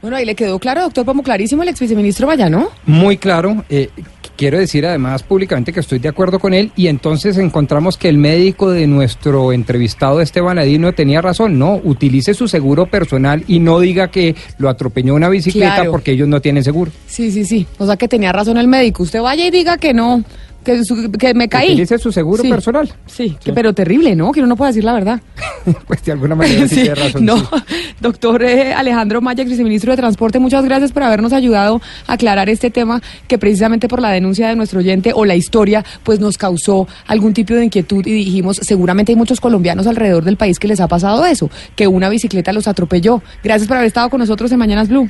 Bueno, 0.00 0.16
ahí 0.16 0.24
le 0.24 0.34
quedó 0.34 0.58
claro, 0.58 0.82
doctor, 0.82 1.04
como 1.04 1.22
clarísimo 1.22 1.62
el 1.62 1.70
ex 1.70 1.80
viceministro 1.80 2.26
Vaya, 2.26 2.48
¿no? 2.48 2.68
Muy 2.84 3.16
claro. 3.16 3.64
eh, 3.68 3.88
quiero 4.36 4.58
decir 4.58 4.84
además 4.86 5.22
públicamente 5.22 5.72
que 5.72 5.80
estoy 5.80 5.98
de 5.98 6.08
acuerdo 6.10 6.38
con 6.38 6.52
él 6.52 6.70
y 6.76 6.88
entonces 6.88 7.38
encontramos 7.38 7.96
que 7.96 8.08
el 8.10 8.18
médico 8.18 8.70
de 8.70 8.86
nuestro 8.86 9.52
entrevistado 9.52 10.20
Esteban 10.20 10.58
Adino 10.58 10.92
tenía 10.92 11.22
razón. 11.22 11.58
No, 11.58 11.80
utilice 11.82 12.34
su 12.34 12.46
seguro 12.46 12.86
personal 12.86 13.42
y 13.48 13.58
no 13.58 13.80
diga 13.80 14.08
que 14.08 14.36
lo 14.58 14.68
atropelló 14.68 15.14
una 15.14 15.30
bicicleta 15.30 15.74
Claro. 15.76 15.90
porque 15.92 16.12
ellos 16.12 16.28
no 16.28 16.40
tienen 16.40 16.62
seguro. 16.62 16.90
Sí, 17.06 17.32
sí, 17.32 17.44
sí. 17.44 17.66
O 17.78 17.86
sea 17.86 17.96
que 17.96 18.06
tenía 18.06 18.30
razón 18.32 18.58
el 18.58 18.68
médico. 18.68 19.02
Usted 19.02 19.22
vaya 19.22 19.46
y 19.46 19.50
diga 19.50 19.78
que 19.78 19.94
no, 19.94 20.22
que, 20.66 20.84
su- 20.84 21.10
que 21.12 21.32
me 21.32 21.48
caí. 21.48 21.68
Utilice 21.70 21.96
su 21.98 22.12
seguro 22.12 22.42
Sí. 22.42 22.50
personal. 22.50 22.92
Sí, 23.06 23.36
que- 23.42 23.52
pero 23.54 23.72
terrible, 23.72 24.14
¿no? 24.14 24.32
Que 24.32 24.40
uno 24.40 24.48
no 24.48 24.56
puede 24.56 24.70
decir 24.72 24.84
la 24.84 24.92
verdad. 24.92 25.20
Pues 25.86 26.04
de 26.04 26.12
alguna 26.12 26.34
manera 26.34 26.68
sí, 26.68 26.68
Sí, 26.76 26.80
tiene 26.82 26.94
razón. 26.94 27.24
no, 27.24 27.36
sí. 27.38 27.44
doctor 28.00 28.42
eh, 28.44 28.72
Alejandro 28.74 29.20
Maya, 29.20 29.42
ex 29.42 29.50
viceministro 29.50 29.90
de 29.92 29.96
Transporte, 29.96 30.38
muchas 30.38 30.64
gracias 30.64 30.92
por 30.92 31.02
habernos 31.02 31.32
ayudado 31.32 31.80
a 32.06 32.12
aclarar 32.12 32.48
este 32.50 32.70
tema 32.70 33.00
que 33.28 33.38
precisamente 33.38 33.88
por 33.88 34.00
la 34.00 34.10
denuncia 34.10 34.48
de 34.48 34.56
nuestro 34.56 34.80
oyente 34.80 35.12
o 35.14 35.24
la 35.24 35.34
historia, 35.36 35.84
pues 36.02 36.20
nos 36.20 36.36
causó 36.38 36.86
algún 37.06 37.32
tipo 37.34 37.54
de 37.54 37.64
inquietud 37.64 38.06
y 38.06 38.12
dijimos, 38.12 38.58
seguramente 38.62 39.12
hay 39.12 39.16
muchos 39.16 39.40
colombianos 39.40 39.86
alrededor 39.86 40.24
del 40.24 40.36
país 40.36 40.58
que 40.58 40.68
les 40.68 40.80
ha 40.80 40.88
pasado 40.88 41.24
eso, 41.26 41.48
que 41.74 41.86
una 41.86 42.08
bicicleta 42.08 42.52
los 42.52 42.68
atropelló. 42.68 43.22
Gracias 43.42 43.66
por 43.68 43.76
haber 43.76 43.86
estado 43.88 44.10
con 44.10 44.20
nosotros 44.20 44.50
en 44.52 44.58
Mañanas 44.58 44.88
Blue. 44.88 45.08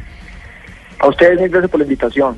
A 0.99 1.09
ustedes 1.09 1.38
mil 1.40 1.49
gracias 1.51 1.71
por 1.71 1.81
la 1.81 1.85
invitación. 1.85 2.37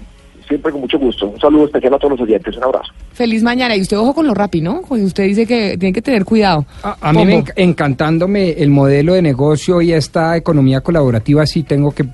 Siempre 0.49 0.73
con 0.73 0.81
mucho 0.81 0.99
gusto. 0.99 1.29
Un 1.29 1.39
saludo 1.39 1.67
especial 1.67 1.95
a 1.95 1.99
todos 1.99 2.13
los 2.13 2.21
oyentes, 2.23 2.57
un 2.57 2.65
abrazo. 2.65 2.93
Feliz 3.13 3.43
mañana. 3.43 3.77
Y 3.77 3.83
usted 3.83 3.97
ojo 3.99 4.15
con 4.15 4.27
lo 4.27 4.35
rapi, 4.35 4.61
¿no? 4.61 4.81
Usted 4.89 5.25
dice 5.25 5.47
que 5.47 5.77
tiene 5.79 5.93
que 5.93 6.03
tener 6.03 6.25
cuidado. 6.25 6.65
A 6.83 7.13
mí 7.13 7.25
me 7.25 7.45
enc- 7.45 7.53
encantándome 7.57 8.51
el 8.53 8.71
modelo 8.71 9.15
de 9.15 9.23
negocio 9.23 9.81
y 9.83 9.93
esta 9.93 10.37
economía 10.37 10.81
colaborativa, 10.81 11.47
sí 11.47 11.63
tengo 11.63 11.93
que, 11.93 12.05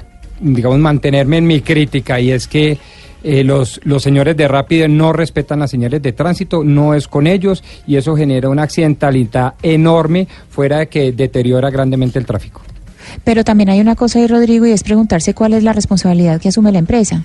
digamos, 0.41 0.79
mantenerme 0.79 1.39
en 1.39 1.47
mi 1.47 1.61
crítica 1.61 2.21
y 2.21 2.31
es 2.33 2.47
que 2.49 2.77
eh, 3.23 3.43
los, 3.43 3.81
los 3.85 4.03
señores 4.03 4.37
de 4.37 4.47
Rápido 4.49 4.87
no 4.89 5.13
respetan 5.13 5.61
las 5.61 5.71
señales 5.71 6.03
de 6.03 6.13
tránsito, 6.13 6.63
no 6.63 6.93
es 6.95 7.09
con 7.09 7.27
ellos 7.27 7.65
y 7.87 7.97
eso 7.97 8.15
genera 8.17 8.51
una 8.51 8.65
accidentalidad 8.65 9.55
enorme 9.63 10.29
fuera 10.51 10.81
de 10.81 10.89
que 10.89 11.13
deteriora 11.13 11.71
grandemente 11.71 12.19
el 12.19 12.27
tráfico. 12.27 12.61
Pero 13.23 13.45
también 13.45 13.69
hay 13.71 13.81
una 13.81 13.95
cosa 13.97 14.19
ahí, 14.19 14.27
Rodrigo, 14.27 14.67
y 14.67 14.73
es 14.73 14.83
preguntarse 14.83 15.35
cuál 15.35 15.55
es 15.55 15.63
la 15.63 15.73
responsabilidad 15.73 16.41
que 16.41 16.49
asume 16.49 16.73
la 16.73 16.79
empresa. 16.81 17.23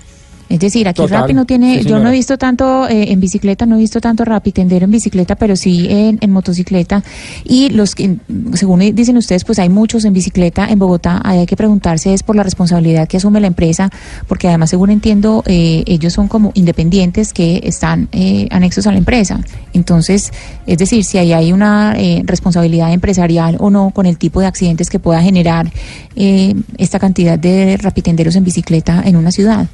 Es 0.50 0.58
decir, 0.58 0.88
aquí 0.88 1.00
Total, 1.00 1.20
Rappi 1.20 1.32
no 1.32 1.46
tiene, 1.46 1.82
sí, 1.82 1.88
yo 1.88 2.00
no 2.00 2.08
he 2.08 2.12
visto 2.12 2.36
tanto 2.36 2.88
eh, 2.88 3.12
en 3.12 3.20
bicicleta, 3.20 3.66
no 3.66 3.76
he 3.76 3.78
visto 3.78 4.00
tanto 4.00 4.24
Rappi 4.24 4.50
tendero 4.52 4.84
en 4.84 4.90
bicicleta, 4.90 5.36
pero 5.36 5.54
sí 5.56 5.86
en, 5.88 6.18
en 6.20 6.30
motocicleta. 6.30 7.02
Y 7.44 7.70
los 7.70 7.94
que, 7.94 8.16
según 8.54 8.80
dicen 8.94 9.16
ustedes, 9.16 9.44
pues 9.44 9.58
hay 9.60 9.68
muchos 9.68 10.04
en 10.04 10.12
bicicleta 10.12 10.66
en 10.68 10.78
Bogotá. 10.78 11.20
Ahí 11.24 11.38
hay 11.38 11.46
que 11.46 11.56
preguntarse 11.56 12.12
es 12.12 12.22
por 12.22 12.34
la 12.34 12.42
responsabilidad 12.42 13.06
que 13.08 13.16
asume 13.16 13.40
la 13.40 13.46
empresa, 13.46 13.90
porque 14.26 14.48
además, 14.48 14.70
según 14.70 14.90
entiendo, 14.90 15.42
eh, 15.46 15.84
ellos 15.86 16.12
son 16.12 16.28
como 16.28 16.50
independientes 16.54 17.32
que 17.32 17.60
están 17.62 18.08
eh, 18.12 18.48
anexos 18.50 18.86
a 18.86 18.92
la 18.92 18.98
empresa. 18.98 19.40
Entonces, 19.72 20.32
es 20.66 20.78
decir, 20.78 21.04
si 21.04 21.18
ahí 21.18 21.32
hay 21.32 21.52
una 21.52 21.94
eh, 21.96 22.22
responsabilidad 22.24 22.92
empresarial 22.92 23.56
o 23.60 23.70
no 23.70 23.90
con 23.90 24.06
el 24.06 24.18
tipo 24.18 24.40
de 24.40 24.46
accidentes 24.46 24.90
que 24.90 24.98
pueda 24.98 25.22
generar 25.22 25.70
eh, 26.16 26.54
esta 26.78 26.98
cantidad 26.98 27.38
de 27.38 27.76
rapitenderos 27.76 28.36
en 28.36 28.44
bicicleta 28.44 29.02
en 29.04 29.16
una 29.16 29.30
ciudad. 29.30 29.68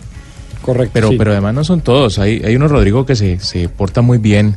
Correcto. 0.66 0.90
Pero, 0.92 1.11
pero 1.16 1.33
además 1.33 1.55
no 1.55 1.64
son 1.64 1.81
todos. 1.81 2.18
Hay, 2.18 2.42
hay 2.44 2.57
unos 2.57 2.70
Rodrigo 2.70 3.07
que 3.07 3.16
se, 3.16 3.40
se 3.40 3.68
portan 3.70 4.05
muy 4.05 4.18
bien 4.18 4.57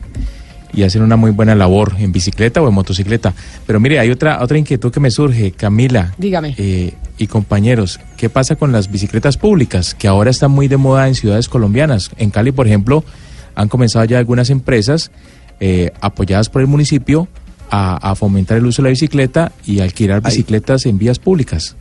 y 0.74 0.84
hacen 0.84 1.02
una 1.02 1.16
muy 1.16 1.32
buena 1.32 1.56
labor 1.56 1.94
en 2.00 2.12
bicicleta 2.12 2.62
o 2.62 2.68
en 2.68 2.74
motocicleta. 2.74 3.34
Pero 3.66 3.80
mire, 3.80 4.00
hay 4.00 4.10
otra, 4.10 4.44
otra 4.44 4.58
inquietud 4.58 4.92
que 4.92 5.00
me 5.00 5.12
surge, 5.12 5.52
Camila. 5.52 6.14
Dígame. 6.18 6.54
eh, 6.58 6.94
y 7.18 7.28
compañeros, 7.28 8.00
¿qué 8.18 8.30
pasa 8.30 8.56
con 8.56 8.72
las 8.72 8.90
bicicletas 8.92 9.38
públicas 9.38 9.94
que 9.94 10.08
ahora 10.08 10.30
están 10.32 10.52
muy 10.52 10.68
de 10.68 10.78
moda 10.78 11.08
en 11.08 11.16
ciudades 11.16 11.50
colombianas? 11.50 12.12
En 12.18 12.30
Cali, 12.30 12.52
por 12.52 12.66
ejemplo, 12.66 13.04
han 13.56 13.68
comenzado 13.68 14.06
ya 14.06 14.20
algunas 14.20 14.50
empresas 14.50 15.12
eh, 15.60 15.92
apoyadas 16.02 16.50
por 16.50 16.62
el 16.62 16.68
municipio 16.68 17.28
a, 17.70 17.98
a 18.12 18.16
fomentar 18.16 18.58
el 18.58 18.66
uso 18.66 18.82
de 18.82 18.88
la 18.88 18.90
bicicleta 18.92 19.52
y 19.66 19.82
alquilar 19.82 20.22
bicicletas 20.22 20.86
en 20.86 20.98
vías 20.98 21.20
públicas. 21.20 21.76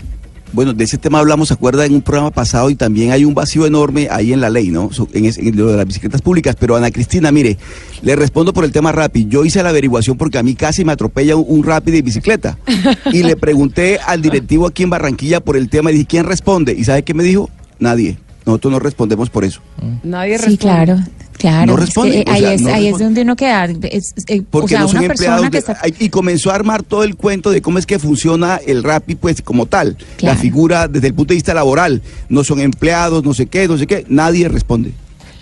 Bueno, 0.52 0.72
de 0.72 0.84
ese 0.84 0.96
tema 0.98 1.18
hablamos, 1.18 1.48
¿se 1.48 1.54
acuerda? 1.54 1.84
En 1.84 1.94
un 1.94 2.02
programa 2.02 2.30
pasado 2.30 2.70
y 2.70 2.74
también 2.74 3.12
hay 3.12 3.24
un 3.24 3.34
vacío 3.34 3.66
enorme 3.66 4.08
ahí 4.10 4.32
en 4.32 4.40
la 4.40 4.48
ley, 4.50 4.70
¿no? 4.70 4.88
En, 5.12 5.56
lo 5.56 5.70
de 5.70 5.76
las 5.76 5.86
bicicletas 5.86 6.22
públicas. 6.22 6.56
Pero 6.58 6.74
Ana 6.76 6.90
Cristina, 6.90 7.30
mire, 7.30 7.58
le 8.02 8.16
respondo 8.16 8.52
por 8.52 8.64
el 8.64 8.72
tema 8.72 8.90
Rappi. 8.92 9.26
Yo 9.28 9.44
hice 9.44 9.62
la 9.62 9.68
averiguación 9.68 10.16
porque 10.16 10.38
a 10.38 10.42
mí 10.42 10.54
casi 10.54 10.84
me 10.84 10.92
atropella 10.92 11.36
un, 11.36 11.44
un 11.46 11.62
Rappi 11.64 11.90
de 11.90 12.02
bicicleta. 12.02 12.58
Y 13.12 13.22
le 13.22 13.36
pregunté 13.36 13.98
al 14.06 14.22
directivo 14.22 14.66
aquí 14.66 14.82
en 14.84 14.90
Barranquilla 14.90 15.40
por 15.40 15.56
el 15.56 15.68
tema 15.68 15.90
y 15.90 15.94
dije, 15.94 16.06
¿quién 16.06 16.24
responde? 16.24 16.72
¿Y 16.72 16.84
sabe 16.84 17.02
qué 17.02 17.14
me 17.14 17.22
dijo? 17.24 17.50
Nadie. 17.78 18.18
Nosotros 18.46 18.72
no 18.72 18.78
respondemos 18.78 19.28
por 19.30 19.44
eso. 19.44 19.60
Nadie 20.02 20.38
Sí, 20.38 20.44
responde. 20.46 20.58
claro, 20.58 20.98
claro. 21.38 21.66
No 21.66 21.72
Es 21.74 21.78
que, 21.78 21.86
responden, 21.86 22.24
o 22.28 22.32
ahí 22.32 22.40
sea, 22.40 22.52
es, 22.54 22.60
no 22.62 22.74
ahí 22.74 22.86
es 22.88 22.98
donde 22.98 23.22
uno 23.22 23.36
queda. 23.36 23.64
Es- 23.64 24.14
eh, 24.26 24.42
Porque 24.50 24.66
o 24.66 24.68
sea, 24.68 24.80
no 24.80 24.88
son 24.88 24.98
una 24.98 25.06
empleados. 25.06 25.50
de- 25.50 25.58
está 25.58 25.78
y 25.98 26.08
comenzó 26.10 26.50
a 26.50 26.54
armar 26.54 26.82
todo 26.82 27.04
el 27.04 27.16
cuento 27.16 27.50
de 27.50 27.62
cómo 27.62 27.78
es 27.78 27.86
que 27.86 27.98
funciona 27.98 28.56
el 28.66 28.82
Rappi, 28.82 29.14
pues 29.14 29.40
como 29.42 29.66
tal. 29.66 29.96
La 30.20 30.36
figura 30.36 30.88
desde 30.88 31.06
el 31.08 31.14
punto 31.14 31.30
de 31.32 31.36
vista 31.36 31.54
laboral. 31.54 32.02
No 32.28 32.44
son 32.44 32.60
empleados, 32.60 33.24
no 33.24 33.32
sé 33.34 33.46
qué, 33.46 33.66
no 33.68 33.78
sé 33.78 33.86
qué. 33.86 34.04
Nadie 34.08 34.48
responde. 34.48 34.92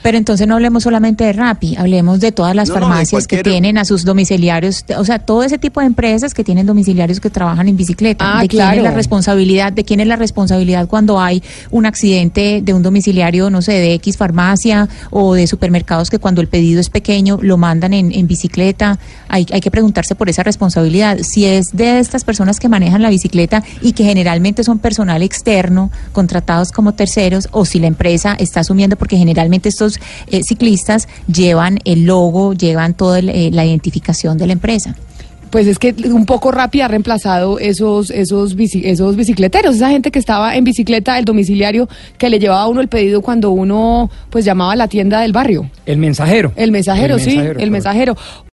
Pero 0.02 0.18
entonces 0.18 0.46
no 0.46 0.54
hablemos 0.54 0.82
solamente 0.82 1.24
de 1.24 1.32
Rappi, 1.32 1.76
hablemos 1.76 2.20
de 2.20 2.32
todas 2.32 2.54
las 2.54 2.68
No, 2.68 2.74
no, 2.74 2.80
de 2.80 2.86
farmacias 2.86 3.26
que 3.26 3.42
tienen 3.42 3.78
a 3.78 3.84
sus 3.84 4.04
domiciliarios, 4.04 4.84
o 4.96 5.04
sea, 5.04 5.18
todo 5.18 5.42
ese 5.42 5.58
tipo 5.58 5.80
de 5.80 5.86
empresas 5.86 6.34
que 6.34 6.44
tienen 6.44 6.66
domiciliarios 6.66 7.20
que 7.20 7.30
trabajan 7.30 7.68
en 7.68 7.76
bicicleta. 7.76 8.38
Ah, 8.38 8.42
¿De 8.42 8.48
quién 8.48 8.62
claro. 8.62 8.76
es 8.78 8.82
la 8.82 8.90
responsabilidad? 8.92 9.72
¿De 9.72 9.84
quién 9.84 10.00
es 10.00 10.06
la 10.06 10.16
responsabilidad 10.16 10.86
cuando 10.86 11.20
hay 11.20 11.42
un 11.70 11.86
accidente 11.86 12.60
de 12.62 12.74
un 12.74 12.82
domiciliario, 12.82 13.50
no 13.50 13.62
sé, 13.62 13.72
de 13.72 13.94
X 13.94 14.16
farmacia 14.16 14.88
o 15.10 15.34
de 15.34 15.46
supermercados 15.46 16.10
que 16.10 16.18
cuando 16.18 16.40
el 16.40 16.48
pedido 16.48 16.80
es 16.80 16.90
pequeño 16.90 17.38
lo 17.42 17.56
mandan 17.56 17.92
en, 17.92 18.12
en 18.12 18.26
bicicleta? 18.26 18.98
Hay, 19.28 19.46
hay 19.52 19.60
que 19.60 19.70
preguntarse 19.70 20.14
por 20.14 20.28
esa 20.28 20.42
responsabilidad. 20.42 21.18
Si 21.22 21.44
es 21.46 21.76
de 21.76 21.98
estas 21.98 22.24
personas 22.24 22.60
que 22.60 22.68
manejan 22.68 23.02
la 23.02 23.10
bicicleta 23.10 23.62
y 23.82 23.92
que 23.92 24.04
generalmente 24.04 24.62
son 24.62 24.78
personal 24.78 25.22
externo, 25.22 25.90
contratados 26.12 26.70
como 26.70 26.92
terceros, 26.92 27.48
o 27.50 27.64
si 27.64 27.78
la 27.78 27.86
empresa 27.86 28.36
está 28.38 28.60
asumiendo, 28.60 28.96
porque 28.96 29.16
generalmente 29.16 29.68
estos 29.68 29.95
eh, 30.30 30.42
ciclistas 30.42 31.08
llevan 31.32 31.78
el 31.84 32.04
logo, 32.04 32.52
llevan 32.54 32.94
toda 32.94 33.18
el, 33.18 33.28
eh, 33.28 33.50
la 33.52 33.64
identificación 33.64 34.38
de 34.38 34.46
la 34.46 34.52
empresa. 34.52 34.94
Pues 35.48 35.68
es 35.68 35.78
que 35.78 35.94
un 36.12 36.26
poco 36.26 36.50
rápido 36.50 36.84
ha 36.84 36.88
reemplazado 36.88 37.60
esos, 37.60 38.10
esos, 38.10 38.56
bici- 38.56 38.82
esos 38.84 39.14
bicicleteros, 39.14 39.76
esa 39.76 39.88
gente 39.90 40.10
que 40.10 40.18
estaba 40.18 40.56
en 40.56 40.64
bicicleta, 40.64 41.16
el 41.20 41.24
domiciliario, 41.24 41.88
que 42.18 42.28
le 42.28 42.40
llevaba 42.40 42.62
a 42.62 42.68
uno 42.68 42.80
el 42.80 42.88
pedido 42.88 43.22
cuando 43.22 43.52
uno 43.52 44.10
pues 44.28 44.44
llamaba 44.44 44.72
a 44.72 44.76
la 44.76 44.88
tienda 44.88 45.20
del 45.20 45.32
barrio. 45.32 45.70
El 45.86 45.98
mensajero. 45.98 46.52
El 46.56 46.72
mensajero, 46.72 47.14
El 47.14 47.20
sí, 47.20 47.36
mensajero, 47.36 47.60
el 47.60 47.70
mensajero. 47.70 48.16